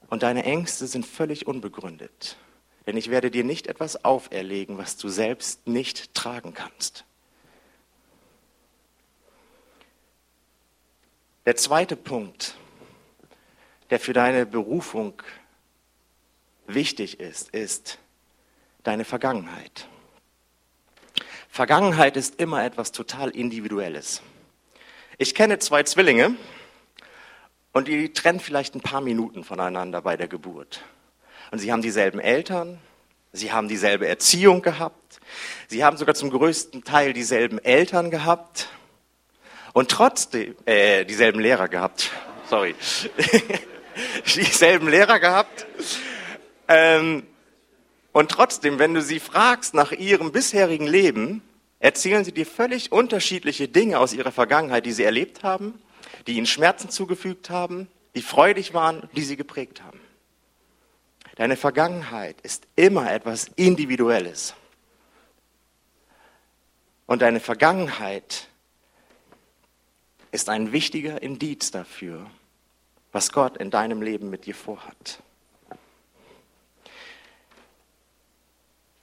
Und 0.08 0.24
deine 0.24 0.42
Ängste 0.42 0.88
sind 0.88 1.06
völlig 1.06 1.46
unbegründet. 1.46 2.37
Denn 2.88 2.96
ich 2.96 3.08
werde 3.08 3.30
dir 3.30 3.44
nicht 3.44 3.68
etwas 3.68 4.04
auferlegen, 4.04 4.76
was 4.76 4.96
du 4.96 5.08
selbst 5.08 5.68
nicht 5.68 6.14
tragen 6.14 6.52
kannst. 6.52 7.04
Der 11.46 11.54
zweite 11.54 11.94
Punkt, 11.94 12.56
der 13.92 14.00
für 14.00 14.14
deine 14.14 14.46
Berufung 14.46 15.12
wichtig 16.66 17.20
ist, 17.20 17.50
ist 17.50 17.98
deine 18.85 19.05
Vergangenheit. 19.05 19.87
Vergangenheit 21.50 22.16
ist 22.16 22.40
immer 22.40 22.64
etwas 22.64 22.92
total 22.92 23.28
Individuelles. 23.28 24.22
Ich 25.18 25.35
kenne 25.35 25.59
zwei 25.59 25.83
Zwillinge 25.83 26.37
und 27.74 27.87
die 27.87 28.14
trennen 28.14 28.40
vielleicht 28.40 28.74
ein 28.74 28.81
paar 28.81 29.02
Minuten 29.02 29.44
voneinander 29.44 30.00
bei 30.00 30.16
der 30.16 30.26
Geburt. 30.26 30.83
Und 31.50 31.59
sie 31.59 31.70
haben 31.70 31.83
dieselben 31.83 32.18
Eltern, 32.18 32.78
sie 33.35 33.52
haben 33.52 33.68
dieselbe 33.68 34.09
Erziehung 34.09 34.62
gehabt, 34.62 35.20
sie 35.68 35.85
haben 35.85 35.98
sogar 35.98 36.14
zum 36.14 36.31
größten 36.31 36.83
Teil 36.83 37.12
dieselben 37.12 37.59
Eltern 37.59 38.11
gehabt 38.11 38.70
und 39.74 39.90
trotzdem, 39.90 40.57
äh, 40.64 41.05
dieselben 41.05 41.40
Lehrer 41.40 41.68
gehabt, 41.68 42.11
sorry. 42.48 42.74
dieselben 44.35 44.88
Lehrer 44.88 45.18
gehabt. 45.18 45.66
Ähm, 46.68 47.26
und 48.12 48.31
trotzdem, 48.31 48.78
wenn 48.78 48.94
du 48.94 49.02
sie 49.02 49.20
fragst 49.20 49.74
nach 49.74 49.92
ihrem 49.92 50.33
bisherigen 50.33 50.87
Leben, 50.87 51.42
erzählen 51.78 52.24
sie 52.24 52.33
dir 52.33 52.46
völlig 52.46 52.92
unterschiedliche 52.92 53.68
Dinge 53.68 53.98
aus 53.98 54.12
ihrer 54.12 54.33
Vergangenheit, 54.33 54.87
die 54.87 54.92
sie 54.92 55.05
erlebt 55.05 55.42
haben, 55.42 55.81
die 56.26 56.37
ihnen 56.37 56.46
Schmerzen 56.46 56.90
zugefügt 56.90 57.50
haben, 57.50 57.88
die 58.14 58.22
freudig 58.22 58.74
waren, 58.74 59.09
die 59.16 59.22
sie 59.22 59.37
geprägt 59.37 59.83
haben. 59.83 60.00
Deine 61.37 61.57
Vergangenheit 61.57 62.40
ist 62.42 62.66
immer 62.76 63.11
etwas 63.11 63.48
Individuelles. 63.57 64.55
Und 67.07 67.22
deine 67.22 67.40
Vergangenheit 67.40 68.48
ist 70.31 70.48
ein 70.48 70.72
wichtiger 70.72 71.22
Indiz 71.22 71.70
dafür, 71.70 72.31
was 73.12 73.31
Gott 73.31 73.59
in 73.59 73.70
deinem 73.70 74.03
Leben 74.03 74.31
mit 74.31 74.46
dir 74.46 74.55
vorhat. 74.55 75.22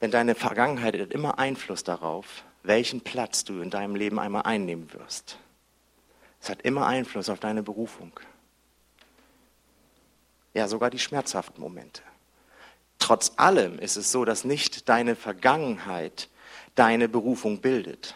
Denn 0.01 0.11
deine 0.11 0.35
Vergangenheit 0.35 0.99
hat 0.99 1.11
immer 1.11 1.39
Einfluss 1.39 1.83
darauf, 1.83 2.43
welchen 2.63 3.01
Platz 3.01 3.43
du 3.43 3.61
in 3.61 3.69
deinem 3.69 3.95
Leben 3.95 4.19
einmal 4.19 4.43
einnehmen 4.43 4.91
wirst. 4.93 5.37
Es 6.41 6.49
hat 6.49 6.61
immer 6.61 6.87
Einfluss 6.87 7.29
auf 7.29 7.39
deine 7.39 7.63
Berufung. 7.63 8.11
Ja, 10.53 10.67
sogar 10.67 10.89
die 10.89 10.99
schmerzhaften 10.99 11.61
Momente. 11.61 12.01
Trotz 12.97 13.33
allem 13.37 13.79
ist 13.79 13.97
es 13.97 14.11
so, 14.11 14.25
dass 14.25 14.43
nicht 14.43 14.89
deine 14.89 15.15
Vergangenheit 15.15 16.29
deine 16.75 17.09
Berufung 17.09 17.61
bildet, 17.61 18.15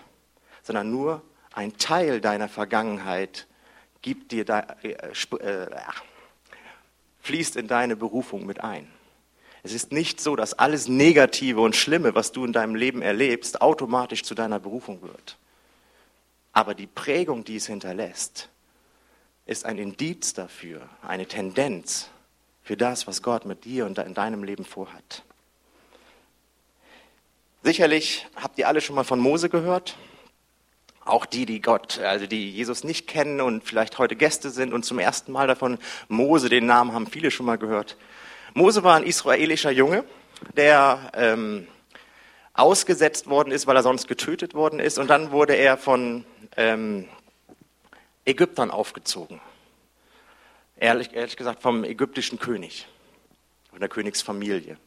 sondern 0.62 0.90
nur 0.90 1.22
ein 1.54 1.78
Teil 1.78 2.22
deiner 2.22 2.50
Vergangenheit 2.50 3.48
gibt 4.04 4.32
dir 4.32 4.48
äh, 4.84 4.92
äh, 4.92 5.66
fließt 7.22 7.56
in 7.56 7.68
deine 7.68 7.96
Berufung 7.96 8.46
mit 8.46 8.64
ein. 8.64 8.88
Es 9.64 9.74
ist 9.74 9.92
nicht 9.92 10.20
so, 10.20 10.36
dass 10.36 10.54
alles 10.54 10.90
Negative 10.90 11.62
und 11.62 11.76
Schlimme, 11.76 12.14
was 12.14 12.34
du 12.34 12.46
in 12.46 12.54
deinem 12.54 12.76
Leben 12.76 13.02
erlebst, 13.02 13.62
automatisch 13.62 14.24
zu 14.24 14.36
deiner 14.36 14.60
Berufung 14.60 15.02
wird. 15.02 15.38
Aber 16.52 16.76
die 16.76 16.86
Prägung, 16.86 17.46
die 17.46 17.56
es 17.56 17.66
hinterlässt, 17.66 18.50
ist 19.46 19.66
ein 19.66 19.78
Indiz 19.78 20.34
dafür, 20.34 20.88
eine 21.02 21.26
Tendenz 21.26 22.10
für 22.62 22.78
das, 22.78 23.08
was 23.08 23.22
Gott 23.22 23.46
mit 23.46 23.64
dir 23.64 23.86
und 23.86 23.98
in 23.98 24.14
deinem 24.14 24.44
Leben 24.44 24.66
vorhat. 24.66 25.24
Sicherlich 27.64 28.28
habt 28.36 28.58
ihr 28.60 28.68
alle 28.68 28.82
schon 28.82 28.96
mal 28.96 29.06
von 29.06 29.20
Mose 29.20 29.48
gehört. 29.48 29.96
Auch 31.06 31.26
die, 31.26 31.46
die 31.46 31.62
Gott, 31.62 32.00
also 32.00 32.28
die 32.28 32.52
Jesus 32.52 32.84
nicht 32.84 33.08
kennen 33.08 33.42
und 33.42 33.64
vielleicht 33.64 33.98
heute 33.98 34.16
Gäste 34.16 34.50
sind 34.50 34.74
und 34.74 34.84
zum 34.86 35.00
ersten 35.00 35.32
Mal 35.34 35.48
davon 35.48 35.78
Mose, 36.08 36.48
den 36.48 36.66
Namen 36.66 36.94
haben 36.94 37.08
viele 37.08 37.30
schon 37.30 37.46
mal 37.46 37.58
gehört. 37.58 37.98
Mose 38.54 38.84
war 38.84 38.96
ein 38.96 39.04
israelischer 39.04 39.72
Junge, 39.72 40.06
der 40.56 41.12
ähm, 41.14 41.68
ausgesetzt 42.54 43.28
worden 43.28 43.52
ist, 43.52 43.68
weil 43.68 43.76
er 43.76 43.84
sonst 43.84 44.08
getötet 44.08 44.54
worden 44.54 44.80
ist. 44.80 44.98
Und 44.98 45.10
dann 45.10 45.32
wurde 45.32 45.56
er 45.56 45.78
von 45.78 46.24
ähm, 46.56 47.08
Ägyptern 48.26 48.72
aufgezogen. 48.72 49.42
Ehrlich, 50.78 51.14
ehrlich 51.14 51.36
gesagt 51.36 51.62
vom 51.62 51.84
ägyptischen 51.84 52.40
König, 52.40 52.88
von 53.70 53.80
der 53.80 53.90
Königsfamilie. 53.90 54.78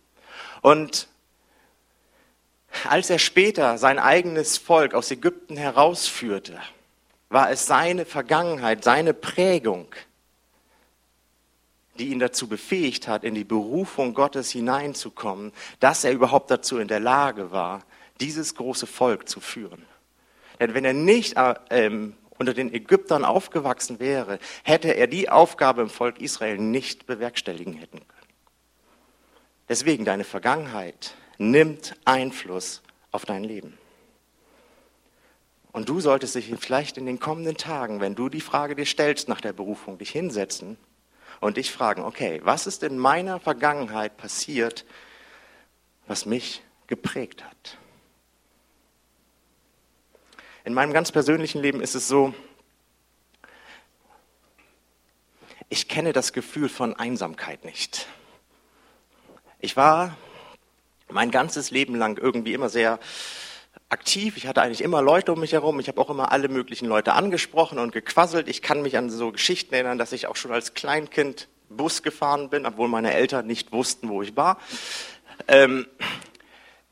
Und 0.62 1.08
als 2.88 3.10
er 3.10 3.18
später 3.18 3.78
sein 3.78 3.98
eigenes 3.98 4.58
Volk 4.58 4.94
aus 4.94 5.10
Ägypten 5.10 5.56
herausführte, 5.56 6.60
war 7.28 7.50
es 7.50 7.66
seine 7.66 8.04
Vergangenheit, 8.04 8.84
seine 8.84 9.14
Prägung, 9.14 9.88
die 11.98 12.08
ihn 12.08 12.18
dazu 12.18 12.48
befähigt 12.48 13.08
hat, 13.08 13.24
in 13.24 13.34
die 13.34 13.44
Berufung 13.44 14.14
Gottes 14.14 14.50
hineinzukommen, 14.50 15.52
dass 15.80 16.04
er 16.04 16.12
überhaupt 16.12 16.50
dazu 16.50 16.78
in 16.78 16.88
der 16.88 17.00
Lage 17.00 17.50
war, 17.50 17.82
dieses 18.20 18.54
große 18.54 18.86
Volk 18.86 19.28
zu 19.28 19.40
führen. 19.40 19.84
Denn 20.60 20.74
wenn 20.74 20.84
er 20.84 20.92
nicht 20.92 21.36
äh, 21.36 21.54
ähm, 21.70 22.16
unter 22.38 22.54
den 22.54 22.72
Ägyptern 22.72 23.24
aufgewachsen 23.24 23.98
wäre, 23.98 24.38
hätte 24.62 24.94
er 24.94 25.06
die 25.06 25.28
Aufgabe 25.28 25.82
im 25.82 25.90
Volk 25.90 26.20
Israel 26.20 26.58
nicht 26.58 27.06
bewerkstelligen 27.06 27.74
hätten 27.74 27.98
können. 27.98 28.12
Deswegen 29.68 30.04
deine 30.04 30.24
Vergangenheit 30.24 31.14
nimmt 31.38 31.94
Einfluss 32.04 32.82
auf 33.12 33.24
dein 33.24 33.44
Leben. 33.44 33.78
Und 35.72 35.88
du 35.88 36.00
solltest 36.00 36.34
dich 36.34 36.52
vielleicht 36.58 36.96
in 36.96 37.04
den 37.04 37.20
kommenden 37.20 37.56
Tagen, 37.56 38.00
wenn 38.00 38.14
du 38.14 38.30
die 38.30 38.40
Frage 38.40 38.74
dir 38.74 38.86
stellst 38.86 39.28
nach 39.28 39.42
der 39.42 39.52
Berufung, 39.52 39.98
dich 39.98 40.10
hinsetzen 40.10 40.78
und 41.40 41.58
dich 41.58 41.70
fragen, 41.70 42.02
okay, 42.02 42.40
was 42.44 42.66
ist 42.66 42.82
in 42.82 42.96
meiner 42.96 43.40
Vergangenheit 43.40 44.16
passiert, 44.16 44.86
was 46.06 46.24
mich 46.24 46.62
geprägt 46.86 47.44
hat? 47.44 47.76
In 50.64 50.72
meinem 50.72 50.92
ganz 50.92 51.12
persönlichen 51.12 51.60
Leben 51.60 51.82
ist 51.82 51.94
es 51.94 52.08
so, 52.08 52.34
ich 55.68 55.88
kenne 55.88 56.12
das 56.12 56.32
Gefühl 56.32 56.68
von 56.68 56.94
Einsamkeit 56.94 57.64
nicht. 57.64 58.06
Ich 59.58 59.76
war 59.76 60.16
mein 61.10 61.30
ganzes 61.30 61.70
Leben 61.70 61.94
lang 61.94 62.18
irgendwie 62.18 62.54
immer 62.54 62.68
sehr 62.68 62.98
aktiv. 63.88 64.36
Ich 64.36 64.46
hatte 64.46 64.62
eigentlich 64.62 64.82
immer 64.82 65.02
Leute 65.02 65.32
um 65.32 65.40
mich 65.40 65.52
herum. 65.52 65.78
Ich 65.80 65.88
habe 65.88 66.00
auch 66.00 66.10
immer 66.10 66.32
alle 66.32 66.48
möglichen 66.48 66.86
Leute 66.86 67.12
angesprochen 67.12 67.78
und 67.78 67.92
gequasselt. 67.92 68.48
Ich 68.48 68.62
kann 68.62 68.82
mich 68.82 68.96
an 68.96 69.10
so 69.10 69.32
Geschichten 69.32 69.74
erinnern, 69.74 69.98
dass 69.98 70.12
ich 70.12 70.26
auch 70.26 70.36
schon 70.36 70.52
als 70.52 70.74
Kleinkind 70.74 71.48
Bus 71.68 72.02
gefahren 72.02 72.48
bin, 72.48 72.66
obwohl 72.66 72.88
meine 72.88 73.12
Eltern 73.12 73.46
nicht 73.46 73.72
wussten, 73.72 74.08
wo 74.08 74.22
ich 74.22 74.36
war. 74.36 74.58
Ähm, 75.48 75.86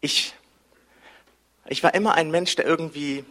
ich, 0.00 0.34
ich 1.68 1.82
war 1.82 1.94
immer 1.94 2.14
ein 2.14 2.30
Mensch, 2.30 2.56
der 2.56 2.66
irgendwie 2.66 3.24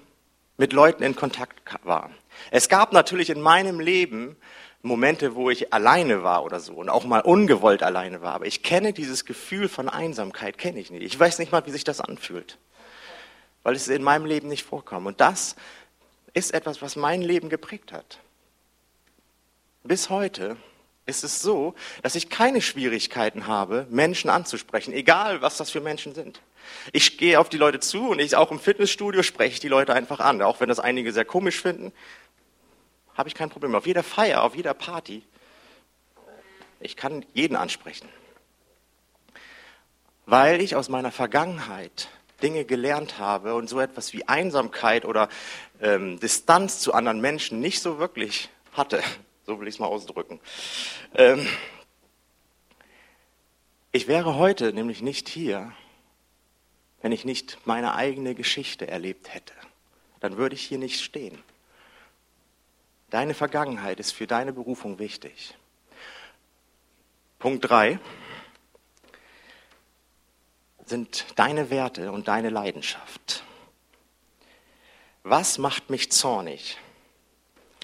mit 0.58 0.74
Leuten 0.74 1.04
in 1.04 1.16
Kontakt 1.16 1.62
war. 1.84 2.10
Es 2.52 2.70
gab 2.70 2.94
natürlich 2.94 3.30
in 3.30 3.42
meinem 3.42 3.80
Leben 3.80 4.36
Momente, 4.84 5.34
wo 5.34 5.50
ich 5.50 5.74
alleine 5.74 6.22
war 6.22 6.44
oder 6.44 6.60
so 6.60 6.74
und 6.74 6.90
auch 6.90 7.06
mal 7.06 7.22
ungewollt 7.22 7.82
alleine 7.82 8.22
war. 8.22 8.36
Aber 8.36 8.46
ich 8.46 8.62
kenne 8.62 8.94
dieses 8.94 9.26
Gefühl 9.26 9.68
von 9.68 9.90
Einsamkeit, 9.90 10.58
kenne 10.58 10.80
ich 10.80 10.92
nicht. 10.92 11.04
Ich 11.04 11.20
weiß 11.20 11.40
nicht 11.40 11.52
mal, 11.52 11.66
wie 11.66 11.72
sich 11.72 11.84
das 11.84 12.00
anfühlt 12.00 12.60
weil 13.64 13.76
es 13.76 13.88
in 13.88 14.04
meinem 14.04 14.26
Leben 14.26 14.50
nicht 14.50 14.64
vorkam. 14.64 15.06
Und 15.06 15.20
das 15.22 15.56
ist 16.34 16.54
etwas, 16.54 16.82
was 16.82 16.96
mein 16.96 17.22
Leben 17.22 17.50
geprägt 17.50 17.92
hat. 17.92 18.20
Bis 19.84 20.10
heute 20.10 20.58
ist 21.06 21.24
es 21.24 21.42
so, 21.42 21.74
dass 22.02 22.16
ich 22.16 22.30
keine 22.30 22.62
Schwierigkeiten 22.62 23.48
habe, 23.48 23.88
Menschen 23.90 24.30
anzusprechen, 24.30 24.94
egal 24.94 25.42
was 25.42 25.58
das 25.58 25.70
für 25.70 25.82
Menschen 25.82 26.14
sind. 26.14 26.42
Ich 26.94 27.18
gehe 27.18 27.40
auf 27.40 27.50
die 27.50 27.58
Leute 27.58 27.82
zu 27.82 28.10
und 28.10 28.20
ich 28.20 28.36
auch 28.38 28.52
im 28.52 28.60
Fitnessstudio 28.60 29.22
spreche 29.22 29.60
die 29.60 29.68
Leute 29.68 29.94
einfach 29.94 30.22
an, 30.22 30.42
auch 30.42 30.62
wenn 30.62 30.70
das 30.70 30.80
einige 30.80 31.12
sehr 31.12 31.26
komisch 31.26 31.62
finden, 31.62 31.92
habe 33.16 33.30
ich 33.30 33.36
kein 33.36 33.50
Problem. 33.50 33.76
Auf 33.76 33.86
jeder 33.86 34.04
Feier, 34.04 34.44
auf 34.44 34.56
jeder 34.56 34.74
Party, 34.74 35.24
ich 36.80 36.96
kann 36.96 37.26
jeden 37.34 37.56
ansprechen, 37.56 38.10
weil 40.26 40.62
ich 40.62 40.76
aus 40.76 40.90
meiner 40.90 41.12
Vergangenheit 41.12 42.10
Dinge 42.42 42.66
gelernt 42.66 43.20
habe 43.20 43.56
und 43.56 43.70
so 43.70 43.80
etwas 43.80 44.12
wie 44.14 44.28
Einsamkeit 44.28 45.06
oder 45.06 45.30
ähm, 45.82 46.20
Distanz 46.20 46.80
zu 46.80 46.94
anderen 46.94 47.22
Menschen 47.22 47.60
nicht 47.60 47.82
so 47.82 48.00
wirklich 48.00 48.50
hatte. 48.74 49.02
So 49.46 49.60
will 49.60 49.68
ich 49.68 49.76
es 49.76 49.80
mal 49.80 49.88
ausdrücken. 49.88 50.40
Ähm, 51.16 51.46
ich 53.92 54.08
wäre 54.08 54.38
heute 54.38 54.72
nämlich 54.72 55.02
nicht 55.02 55.28
hier, 55.28 55.74
wenn 57.02 57.12
ich 57.12 57.26
nicht 57.26 57.58
meine 57.66 57.94
eigene 57.94 58.36
Geschichte 58.36 58.88
erlebt 58.88 59.34
hätte. 59.34 59.54
Dann 60.22 60.38
würde 60.38 60.56
ich 60.56 60.64
hier 60.64 60.78
nicht 60.78 61.02
stehen. 61.02 61.44
Deine 63.14 63.36
Vergangenheit 63.36 64.00
ist 64.00 64.12
für 64.12 64.26
deine 64.26 64.54
Berufung 64.54 64.98
wichtig. 64.98 65.54
Punkt 67.38 67.70
3 67.70 68.00
sind 70.88 71.28
deine 71.36 71.70
Werte 71.70 72.12
und 72.12 72.28
deine 72.28 72.50
Leidenschaft. 72.50 73.44
Was 75.22 75.60
macht 75.60 75.92
mich 75.92 76.12
zornig? 76.12 76.80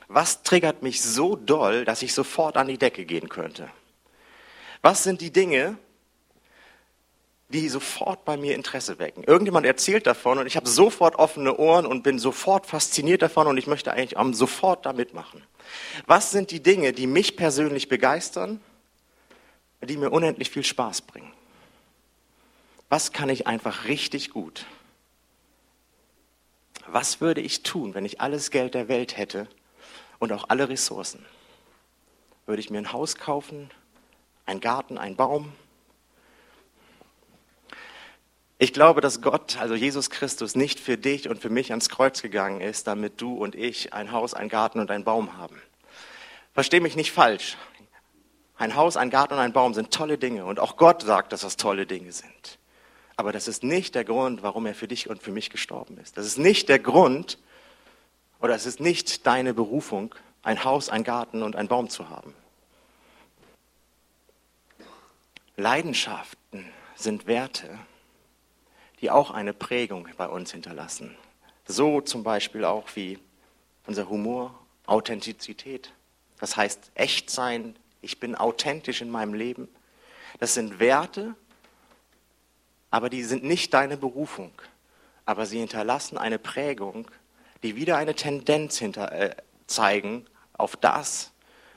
Was 0.08 0.42
triggert 0.42 0.82
mich 0.82 1.00
so 1.00 1.36
doll, 1.36 1.86
dass 1.86 2.02
ich 2.02 2.16
sofort 2.16 2.58
an 2.58 2.68
die 2.68 2.80
Decke 2.80 3.06
gehen 3.06 3.30
könnte? 3.30 3.70
Was 4.82 5.04
sind 5.04 5.22
die 5.22 5.32
Dinge, 5.32 5.78
die 7.50 7.68
sofort 7.68 8.26
bei 8.26 8.38
mir 8.38 8.56
Interesse 8.56 9.00
wecken? 9.00 9.24
Irgendjemand 9.24 9.66
erzählt 9.66 10.08
davon 10.08 10.38
und 10.38 10.48
ich 10.48 10.56
habe 10.56 10.68
sofort 10.68 11.16
offene 11.16 11.58
Ohren 11.58 11.86
und 11.86 12.04
bin 12.04 12.20
sofort 12.20 12.66
fasziniert 12.66 13.22
davon 13.22 13.48
und 13.48 13.58
ich 13.58 13.68
möchte 13.68 13.92
eigentlich 13.92 14.18
sofort 14.36 14.86
da 14.86 14.94
mitmachen. 14.94 15.44
Was 16.08 16.32
sind 16.32 16.52
die 16.52 16.62
Dinge, 16.62 16.94
die 16.94 17.08
mich 17.08 17.36
persönlich 17.36 17.90
begeistern, 17.90 18.62
die 19.82 19.98
mir 19.98 20.12
unendlich 20.12 20.50
viel 20.50 20.64
Spaß 20.64 21.02
bringen? 21.02 21.32
was 22.90 23.12
kann 23.12 23.30
ich 23.30 23.48
einfach 23.48 23.86
richtig 23.86 24.32
gut? 24.32 24.66
Was 26.88 27.22
würde 27.22 27.40
ich 27.40 27.62
tun, 27.62 27.94
wenn 27.94 28.04
ich 28.04 28.20
alles 28.20 28.50
Geld 28.50 28.74
der 28.74 28.88
Welt 28.88 29.16
hätte 29.16 29.48
und 30.18 30.34
auch 30.34 30.46
alle 30.50 30.70
Ressourcen? 30.70 31.24
Würde 32.48 32.60
ich 32.60 32.72
mir 32.72 32.80
ein 32.80 32.92
Haus 32.92 33.16
kaufen, 33.16 33.70
einen 34.48 34.60
Garten, 34.60 34.98
einen 34.98 35.16
Baum? 35.16 35.54
Ich 38.62 38.74
glaube, 38.74 39.00
dass 39.00 39.22
Gott, 39.22 39.58
also 39.58 39.74
Jesus 39.74 40.10
Christus, 40.10 40.54
nicht 40.54 40.82
für 40.82 40.98
dich 40.98 41.30
und 41.30 41.40
für 41.42 41.50
mich 41.50 41.72
ans 41.72 41.88
Kreuz 41.88 42.22
gegangen 42.22 42.60
ist, 42.60 42.88
damit 42.88 43.22
du 43.22 43.34
und 43.34 43.56
ich 43.56 43.94
ein 43.94 44.12
Haus, 44.12 44.34
einen 44.34 44.50
Garten 44.50 44.82
und 44.82 44.92
einen 44.92 45.06
Baum 45.06 45.38
haben. 45.38 45.62
Versteh 46.54 46.82
mich 46.82 46.98
nicht 46.98 47.14
falsch. 47.14 47.56
Ein 48.58 48.76
Haus, 48.76 48.98
ein 48.98 49.12
Garten 49.12 49.36
und 49.36 49.40
ein 49.40 49.54
Baum 49.54 49.74
sind 49.74 49.92
tolle 49.92 50.18
Dinge 50.18 50.44
und 50.44 50.60
auch 50.60 50.76
Gott 50.76 51.04
sagt, 51.04 51.32
dass 51.32 51.40
das 51.42 51.56
tolle 51.56 51.86
Dinge 51.86 52.12
sind. 52.12 52.60
Aber 53.16 53.32
das 53.32 53.48
ist 53.48 53.64
nicht 53.64 53.96
der 53.96 54.04
Grund, 54.04 54.44
warum 54.44 54.66
er 54.66 54.76
für 54.76 54.90
dich 54.90 55.10
und 55.10 55.24
für 55.24 55.32
mich 55.32 55.50
gestorben 55.50 55.98
ist. 55.98 56.18
Das 56.18 56.26
ist 56.26 56.38
nicht 56.38 56.68
der 56.68 56.80
Grund 56.80 57.38
oder 58.42 58.56
es 58.56 58.66
ist 58.66 58.82
nicht 58.82 59.26
deine 59.26 59.54
Berufung, 59.54 60.14
ein 60.44 60.66
Haus, 60.66 60.90
ein 60.90 61.06
Garten 61.06 61.44
und 61.44 61.56
ein 61.56 61.70
Baum 61.70 61.90
zu 61.90 62.10
haben. 62.10 62.36
Leidenschaften 65.56 66.66
sind 66.96 67.26
Werte, 67.26 67.80
die 69.02 69.10
auch 69.10 69.32
eine 69.32 69.54
Prägung 69.54 70.08
bei 70.18 70.28
uns 70.28 70.52
hinterlassen. 70.52 71.16
So 71.66 72.02
zum 72.02 72.24
Beispiel 72.24 72.66
auch 72.66 72.88
wie 72.96 73.20
unser 73.86 74.10
Humor, 74.10 74.54
Authentizität. 74.86 75.94
Das 76.40 76.58
heißt, 76.58 76.92
echt 76.96 77.30
sein, 77.30 77.76
ich 78.02 78.20
bin 78.20 78.36
authentisch 78.36 79.02
in 79.02 79.10
meinem 79.10 79.34
Leben. 79.34 79.68
Das 80.40 80.54
sind 80.54 80.80
Werte, 80.80 81.36
aber 82.92 83.10
die 83.10 83.24
sind 83.24 83.44
nicht 83.44 83.74
deine 83.74 83.98
Berufung. 83.98 84.52
Aber 85.26 85.46
sie 85.46 85.60
hinterlassen 85.60 86.18
eine 86.18 86.40
Prägung, 86.40 87.08
die 87.62 87.76
wieder 87.76 87.98
eine 87.98 88.16
Tendenz 88.16 88.80
hinter, 88.80 89.12
äh, 89.12 89.36
zeigen 89.68 90.26
auf 90.54 90.76
das, 90.76 91.32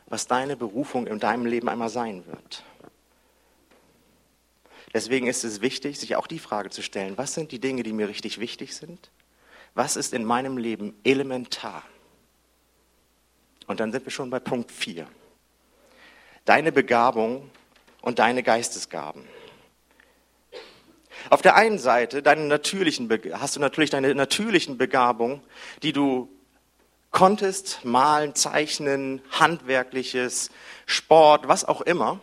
was 0.07 0.27
deine 0.27 0.57
Berufung 0.57 1.07
in 1.07 1.19
deinem 1.19 1.47
Leben 1.47 1.69
einmal 1.69 1.89
sein 1.89 2.25
wird. 2.27 2.65
Deswegen 4.95 5.27
ist 5.27 5.45
es 5.45 5.61
wichtig, 5.61 5.99
sich 5.99 6.17
auch 6.17 6.27
die 6.27 6.39
Frage 6.39 6.71
zu 6.71 6.83
stellen, 6.83 7.17
was 7.17 7.35
sind 7.35 7.53
die 7.53 7.59
Dinge, 7.59 7.83
die 7.83 7.93
mir 7.93 8.09
richtig 8.09 8.41
wichtig 8.41 8.75
sind? 8.75 9.11
Was 9.75 9.97
ist 9.97 10.13
in 10.13 10.25
meinem 10.25 10.59
Leben 10.59 10.95
elementar? 11.03 11.83
Und 13.67 13.81
dann 13.81 13.91
sind 13.93 14.05
wir 14.05 14.13
schon 14.13 14.29
bei 14.29 14.39
Punkt 14.39 14.71
4. 14.71 15.07
Deine 16.45 16.73
Begabung 16.73 17.51
und 18.03 18.19
deine 18.19 18.43
Geistesgaben. 18.43 19.25
Auf 21.31 21.41
der 21.41 21.55
einen 21.55 21.79
Seite 21.79 22.23
deine 22.23 22.43
natürlichen, 22.43 23.09
hast 23.33 23.57
du 23.57 23.61
natürlich 23.61 23.91
deine 23.91 24.15
natürlichen 24.15 24.77
Begabungen, 24.77 25.41
die 25.83 25.93
du 25.93 26.29
konntest, 27.11 27.85
malen, 27.85 28.35
zeichnen, 28.35 29.23
handwerkliches, 29.31 30.51
Sport, 30.87 31.47
was 31.47 31.65
auch 31.65 31.81
immer. 31.83 32.21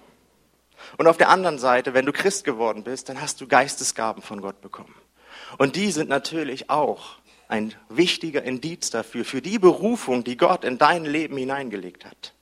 Und 0.97 1.07
auf 1.07 1.17
der 1.17 1.29
anderen 1.29 1.59
Seite, 1.59 1.93
wenn 1.93 2.05
du 2.05 2.11
Christ 2.11 2.43
geworden 2.43 2.83
bist, 2.83 3.09
dann 3.09 3.21
hast 3.21 3.41
du 3.41 3.47
Geistesgaben 3.47 4.21
von 4.21 4.41
Gott 4.41 4.61
bekommen. 4.61 4.95
Und 5.57 5.75
die 5.75 5.91
sind 5.91 6.09
natürlich 6.09 6.69
auch 6.69 7.17
ein 7.47 7.73
wichtiger 7.89 8.43
Indiz 8.43 8.91
dafür, 8.91 9.25
für 9.25 9.41
die 9.41 9.59
Berufung, 9.59 10.23
die 10.23 10.37
Gott 10.37 10.63
in 10.63 10.77
dein 10.77 11.05
Leben 11.05 11.37
hineingelegt 11.37 12.05
hat. 12.05 12.33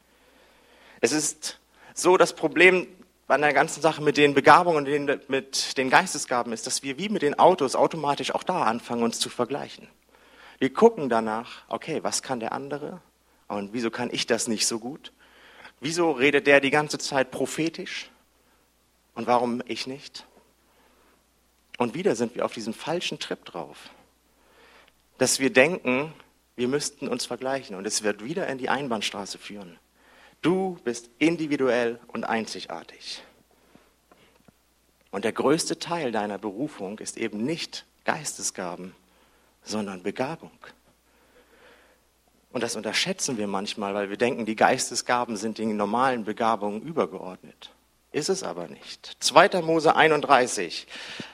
Es 0.99 1.11
ist 1.11 1.59
so, 1.93 2.17
das 2.17 2.33
Problem 2.33 2.87
an 3.27 3.41
der 3.41 3.53
ganzen 3.53 3.81
Sache 3.81 4.01
mit 4.01 4.17
den 4.17 4.33
Begabungen 4.33 4.77
und 4.79 4.85
den, 4.85 5.21
mit 5.27 5.77
den 5.77 5.89
Geistesgaben 5.89 6.53
ist, 6.53 6.65
dass 6.65 6.83
wir 6.83 6.97
wie 6.97 7.09
mit 7.09 7.21
den 7.21 7.37
Autos 7.39 7.75
automatisch 7.75 8.33
auch 8.33 8.43
da 8.43 8.63
anfangen, 8.63 9.03
uns 9.03 9.19
zu 9.19 9.29
vergleichen. 9.29 9.87
Wir 10.59 10.73
gucken 10.73 11.09
danach, 11.09 11.63
okay, 11.67 12.03
was 12.03 12.21
kann 12.21 12.39
der 12.39 12.51
andere 12.51 13.01
und 13.47 13.73
wieso 13.73 13.91
kann 13.91 14.09
ich 14.11 14.27
das 14.27 14.47
nicht 14.47 14.65
so 14.65 14.79
gut? 14.79 15.11
Wieso 15.79 16.11
redet 16.11 16.47
der 16.47 16.61
die 16.61 16.71
ganze 16.71 16.97
Zeit 16.97 17.31
prophetisch 17.31 18.09
und 19.17 19.27
warum 19.27 19.61
ich 19.65 19.85
nicht? 19.85 20.25
Und 21.77 21.93
wieder 21.93 22.15
sind 22.15 22.35
wir 22.35 22.45
auf 22.45 22.53
diesem 22.53 22.73
falschen 22.73 23.19
Trip 23.19 23.43
drauf 23.43 23.89
dass 25.17 25.39
wir 25.39 25.51
denken, 25.51 26.13
wir 26.55 26.67
müssten 26.67 27.07
uns 27.07 27.25
vergleichen 27.25 27.75
und 27.75 27.85
es 27.85 28.03
wird 28.03 28.23
wieder 28.23 28.47
in 28.47 28.57
die 28.57 28.69
Einbahnstraße 28.69 29.37
führen. 29.37 29.77
Du 30.41 30.77
bist 30.83 31.09
individuell 31.19 31.99
und 32.07 32.23
einzigartig. 32.23 33.23
Und 35.11 35.25
der 35.25 35.31
größte 35.31 35.79
Teil 35.79 36.11
deiner 36.11 36.37
Berufung 36.37 36.99
ist 36.99 37.17
eben 37.17 37.43
nicht 37.43 37.85
Geistesgaben, 38.05 38.93
sondern 39.63 40.03
Begabung. 40.03 40.51
Und 42.51 42.61
das 42.61 42.75
unterschätzen 42.75 43.37
wir 43.37 43.47
manchmal, 43.47 43.93
weil 43.93 44.09
wir 44.09 44.17
denken, 44.17 44.45
die 44.45 44.55
Geistesgaben 44.55 45.37
sind 45.37 45.57
den 45.57 45.75
normalen 45.75 46.23
Begabungen 46.23 46.81
übergeordnet. 46.81 47.71
Ist 48.11 48.29
es 48.29 48.43
aber 48.43 48.67
nicht. 48.67 49.17
2. 49.19 49.61
Mose 49.61 49.95
31, 49.95 50.87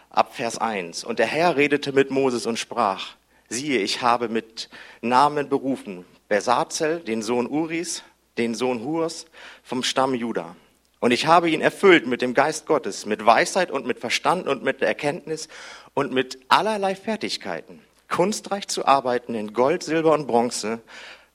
ab 0.09 0.36
Vers 0.36 0.57
1. 0.57 1.03
Und 1.03 1.19
der 1.19 1.27
Herr 1.27 1.55
redete 1.55 1.91
mit 1.91 2.09
Moses 2.09 2.45
und 2.45 2.57
sprach, 2.57 3.15
siehe, 3.49 3.79
ich 3.79 4.01
habe 4.01 4.27
mit 4.27 4.69
Namen 5.01 5.49
berufen, 5.49 6.05
Besazel, 6.27 6.99
den 6.99 7.21
Sohn 7.21 7.47
Uris, 7.47 8.03
den 8.38 8.55
Sohn 8.55 8.83
Hurs 8.83 9.25
vom 9.63 9.83
Stamm 9.83 10.15
Juda. 10.15 10.55
Und 10.99 11.12
ich 11.12 11.27
habe 11.27 11.49
ihn 11.49 11.62
erfüllt 11.62 12.07
mit 12.07 12.21
dem 12.21 12.33
Geist 12.33 12.65
Gottes, 12.65 13.05
mit 13.05 13.25
Weisheit 13.25 13.69
und 13.69 13.86
mit 13.86 13.99
Verstand 13.99 14.47
und 14.47 14.63
mit 14.63 14.81
Erkenntnis 14.81 15.49
und 15.93 16.12
mit 16.12 16.39
allerlei 16.47 16.95
Fertigkeiten, 16.95 17.81
kunstreich 18.09 18.67
zu 18.67 18.86
arbeiten 18.86 19.36
in 19.36 19.53
Gold, 19.53 19.83
Silber 19.83 20.13
und 20.13 20.27
Bronze, 20.27 20.79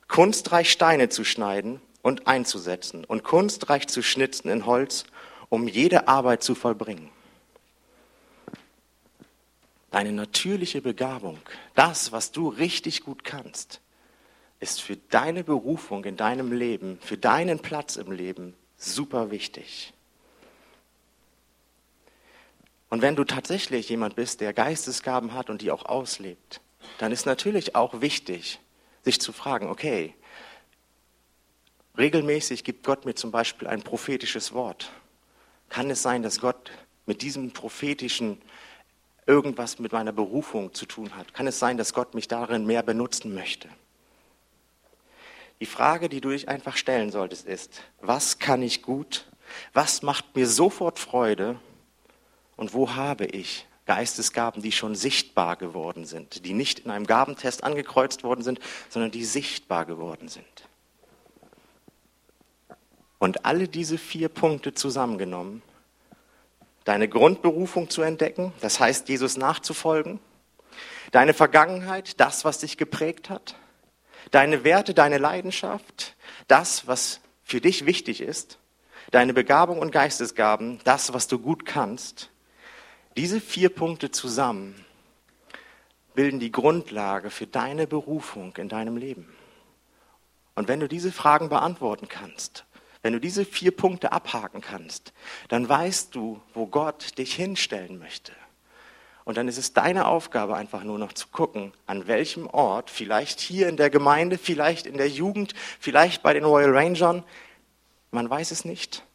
kunstreich 0.09 0.73
Steine 0.73 1.11
zu 1.11 1.23
schneiden 1.23 1.81
und 2.03 2.27
einzusetzen 2.27 3.05
und 3.05 3.25
kunstreich 3.25 3.87
zu 3.89 4.03
schnitzen 4.03 4.49
in 4.49 4.65
Holz, 4.65 5.05
um 5.49 5.69
jede 5.69 6.09
Arbeit 6.09 6.43
zu 6.43 6.55
vollbringen. 6.55 7.11
Deine 9.91 10.13
natürliche 10.13 10.83
Begabung, 10.83 11.39
das, 11.75 12.13
was 12.13 12.31
du 12.31 12.49
richtig 12.49 13.03
gut 13.03 13.25
kannst, 13.25 13.81
ist 14.61 14.83
für 14.83 14.97
deine 14.97 15.45
Berufung 15.45 16.05
in 16.05 16.17
deinem 16.17 16.53
Leben, 16.53 16.99
für 17.01 17.17
deinen 17.17 17.61
Platz 17.61 17.97
im 17.97 18.13
Leben 18.13 18.55
super 18.77 19.31
wichtig. 19.31 19.93
Und 22.91 23.03
wenn 23.03 23.17
du 23.17 23.25
tatsächlich 23.25 23.89
jemand 23.89 24.17
bist, 24.17 24.41
der 24.41 24.53
Geistesgaben 24.53 25.35
hat 25.35 25.51
und 25.51 25.63
die 25.63 25.71
auch 25.71 25.85
auslebt, 25.85 26.61
dann 26.99 27.13
ist 27.13 27.27
natürlich 27.27 27.75
auch 27.75 28.01
wichtig, 28.01 28.61
sich 29.05 29.21
zu 29.21 29.33
fragen, 29.33 29.69
okay, 29.69 30.15
regelmäßig 31.97 32.65
gibt 32.65 32.85
Gott 32.85 33.05
mir 33.05 33.15
zum 33.15 33.31
Beispiel 33.31 33.69
ein 33.69 33.83
prophetisches 33.83 34.53
Wort. 34.53 34.91
Kann 35.69 35.91
es 35.91 36.03
sein, 36.03 36.23
dass 36.23 36.41
Gott 36.41 36.71
mit 37.07 37.23
diesem 37.23 37.53
prophetischen 37.53 38.41
irgendwas 39.27 39.79
mit 39.79 39.93
meiner 39.93 40.13
Berufung 40.13 40.73
zu 40.75 40.87
tun 40.87 41.15
hat? 41.15 41.35
Kann 41.35 41.47
es 41.47 41.59
sein, 41.59 41.77
dass 41.77 41.93
Gott 41.93 42.15
mich 42.15 42.29
darin 42.29 42.67
mehr 42.67 42.83
benutzen 42.83 43.35
möchte? 43.35 43.69
Die 45.61 45.67
Frage, 45.67 46.09
die 46.09 46.21
du 46.21 46.31
dich 46.31 46.49
einfach 46.49 46.77
stellen 46.77 47.11
solltest, 47.11 47.47
ist, 47.47 47.83
was 48.01 48.39
kann 48.39 48.63
ich 48.63 48.83
gut? 48.83 49.27
Was 49.73 50.03
macht 50.03 50.37
mir 50.37 50.47
sofort 50.47 50.99
Freude? 50.99 51.59
Und 52.57 52.75
wo 52.75 52.95
habe 52.95 53.27
ich 53.27 53.67
Geistesgaben, 53.87 54.63
die 54.63 54.73
schon 54.73 54.95
sichtbar 54.95 55.57
geworden 55.57 56.05
sind, 56.05 56.45
die 56.45 56.53
nicht 56.53 56.81
in 56.81 56.91
einem 56.91 57.07
Gabentest 57.07 57.65
angekreuzt 57.65 58.23
worden 58.23 58.43
sind, 58.43 58.61
sondern 58.89 59.11
die 59.11 59.25
sichtbar 59.25 59.85
geworden 59.85 60.29
sind? 60.29 60.45
Und 63.19 63.45
alle 63.45 63.69
diese 63.69 63.99
vier 63.99 64.29
Punkte 64.29 64.75
zusammengenommen 64.75 65.63
deine 66.89 67.07
Grundberufung 67.07 67.91
zu 67.91 68.01
entdecken, 68.01 68.55
das 68.63 68.81
heißt 68.81 69.11
Jesus 69.11 69.37
nachzufolgen, 69.37 70.21
deine 71.11 71.35
Vergangenheit, 71.35 72.19
das, 72.19 72.47
was 72.47 72.61
dich 72.61 72.79
geprägt 72.79 73.29
hat, 73.29 73.57
deine 74.31 74.65
Werte, 74.65 74.95
deine 74.95 75.19
Leidenschaft, 75.19 76.17
das, 76.47 76.87
was 76.87 77.21
für 77.43 77.61
dich 77.61 77.85
wichtig 77.85 78.23
ist, 78.23 78.59
deine 79.11 79.35
Begabung 79.35 79.81
und 79.81 79.93
Geistesgaben, 79.93 80.81
das, 80.85 81.13
was 81.13 81.29
du 81.29 81.39
gut 81.39 81.67
kannst, 81.67 82.31
diese 83.19 83.43
vier 83.43 83.69
Punkte 83.69 84.11
zusammen 84.11 84.75
bilden 86.15 86.41
die 86.41 86.53
Grundlage 86.53 87.29
für 87.29 87.47
deine 87.47 87.87
Berufung 87.87 88.57
in 88.57 88.71
deinem 88.71 88.97
Leben. 88.97 89.29
Und 90.55 90.69
wenn 90.69 90.81
du 90.81 90.89
diese 90.89 91.13
Fragen 91.13 91.51
beantworten 91.51 92.09
kannst 92.09 92.65
wenn 93.09 93.15
du 93.15 93.21
diese 93.21 93.47
vier 93.47 93.71
Punkte 93.71 94.13
abhaken 94.13 94.61
kannst, 94.61 95.15
dann 95.49 95.67
weißt 95.67 96.15
du, 96.15 96.43
wo 96.53 96.67
Gott 96.67 97.17
dich 97.17 97.35
hinstellen 97.35 97.99
möchte. 97.99 98.33
Und 99.25 99.39
dann 99.39 99.49
ist 99.49 99.57
es 99.57 99.73
deine 99.73 100.07
Aufgabe 100.09 100.57
einfach 100.57 100.85
nur 100.85 100.99
noch 100.99 101.15
zu 101.15 101.29
gucken, 101.29 101.73
an 101.87 102.07
welchem 102.07 102.47
Ort, 102.47 102.91
vielleicht 102.91 103.41
hier 103.41 103.67
in 103.71 103.79
der 103.79 103.89
Gemeinde, 103.89 104.37
vielleicht 104.37 104.85
in 104.85 104.99
der 104.99 105.09
Jugend, 105.09 105.55
vielleicht 105.81 106.23
bei 106.23 106.35
den 106.35 106.45
Royal 106.45 106.77
Rangers, 106.77 107.23
man 108.11 108.29
weiß 108.29 108.51
es 108.51 108.67
nicht, 108.67 109.07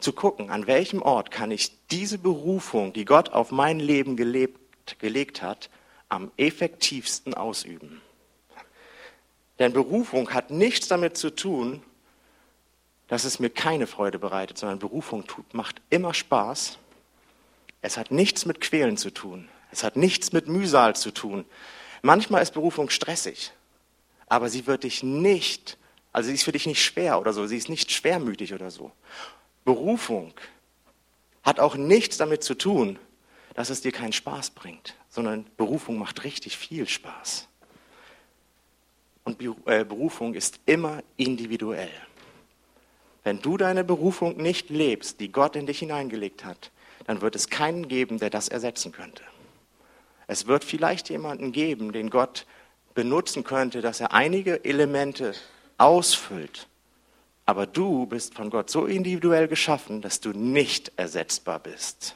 zu 0.00 0.12
gucken, 0.12 0.50
an 0.50 0.66
welchem 0.66 1.02
Ort 1.02 1.30
kann 1.30 1.52
ich 1.52 1.70
diese 1.92 2.18
Berufung, 2.18 2.92
die 2.92 3.04
Gott 3.04 3.28
auf 3.28 3.52
mein 3.52 3.78
Leben 3.78 4.16
gelebt, 4.16 4.98
gelegt 4.98 5.40
hat, 5.40 5.70
am 6.08 6.32
effektivsten 6.36 7.32
ausüben. 7.32 8.02
Denn 9.60 9.72
Berufung 9.72 10.34
hat 10.34 10.50
nichts 10.50 10.88
damit 10.88 11.16
zu 11.16 11.30
tun, 11.30 11.84
dass 13.10 13.24
es 13.24 13.40
mir 13.40 13.50
keine 13.50 13.88
Freude 13.88 14.20
bereitet, 14.20 14.56
sondern 14.56 14.78
Berufung 14.78 15.26
tut, 15.26 15.52
macht 15.52 15.82
immer 15.90 16.14
Spaß. 16.14 16.78
Es 17.82 17.96
hat 17.96 18.12
nichts 18.12 18.46
mit 18.46 18.60
Quälen 18.60 18.96
zu 18.96 19.10
tun. 19.10 19.48
Es 19.72 19.82
hat 19.82 19.96
nichts 19.96 20.32
mit 20.32 20.46
Mühsal 20.46 20.94
zu 20.94 21.10
tun. 21.10 21.44
Manchmal 22.02 22.40
ist 22.40 22.54
Berufung 22.54 22.88
stressig, 22.88 23.50
aber 24.28 24.48
sie 24.48 24.68
wird 24.68 24.84
dich 24.84 25.02
nicht, 25.02 25.76
also 26.12 26.28
sie 26.28 26.34
ist 26.34 26.44
für 26.44 26.52
dich 26.52 26.66
nicht 26.66 26.84
schwer 26.84 27.20
oder 27.20 27.32
so, 27.32 27.48
sie 27.48 27.56
ist 27.56 27.68
nicht 27.68 27.90
schwermütig 27.90 28.54
oder 28.54 28.70
so. 28.70 28.92
Berufung 29.64 30.32
hat 31.42 31.58
auch 31.58 31.74
nichts 31.74 32.16
damit 32.16 32.44
zu 32.44 32.54
tun, 32.54 32.96
dass 33.54 33.70
es 33.70 33.80
dir 33.80 33.90
keinen 33.90 34.12
Spaß 34.12 34.50
bringt, 34.50 34.94
sondern 35.08 35.46
Berufung 35.56 35.98
macht 35.98 36.22
richtig 36.22 36.56
viel 36.56 36.88
Spaß. 36.88 37.48
Und 39.24 39.42
äh, 39.66 39.84
Berufung 39.84 40.34
ist 40.34 40.60
immer 40.64 41.02
individuell. 41.16 41.90
Wenn 43.22 43.40
du 43.40 43.56
deine 43.56 43.84
Berufung 43.84 44.36
nicht 44.36 44.70
lebst, 44.70 45.20
die 45.20 45.30
Gott 45.30 45.56
in 45.56 45.66
dich 45.66 45.80
hineingelegt 45.80 46.44
hat, 46.44 46.70
dann 47.04 47.20
wird 47.20 47.36
es 47.36 47.48
keinen 47.48 47.88
geben, 47.88 48.18
der 48.18 48.30
das 48.30 48.48
ersetzen 48.48 48.92
könnte. 48.92 49.22
Es 50.26 50.46
wird 50.46 50.64
vielleicht 50.64 51.10
jemanden 51.10 51.52
geben, 51.52 51.92
den 51.92 52.08
Gott 52.08 52.46
benutzen 52.94 53.44
könnte, 53.44 53.80
dass 53.80 54.00
er 54.00 54.12
einige 54.12 54.64
Elemente 54.64 55.34
ausfüllt. 55.76 56.68
Aber 57.46 57.66
du 57.66 58.06
bist 58.06 58.34
von 58.34 58.50
Gott 58.50 58.70
so 58.70 58.86
individuell 58.86 59.48
geschaffen, 59.48 60.02
dass 60.02 60.20
du 60.20 60.30
nicht 60.30 60.92
ersetzbar 60.96 61.58
bist. 61.58 62.14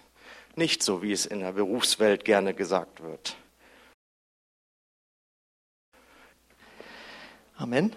Nicht 0.55 0.83
so, 0.83 1.03
wie 1.03 1.13
es 1.13 1.27
in 1.27 1.41
der 1.41 1.53
Berufswelt 1.53 2.25
gerne 2.25 2.55
gesagt 2.55 3.03
wird. 3.03 3.37
Amen. 7.57 7.93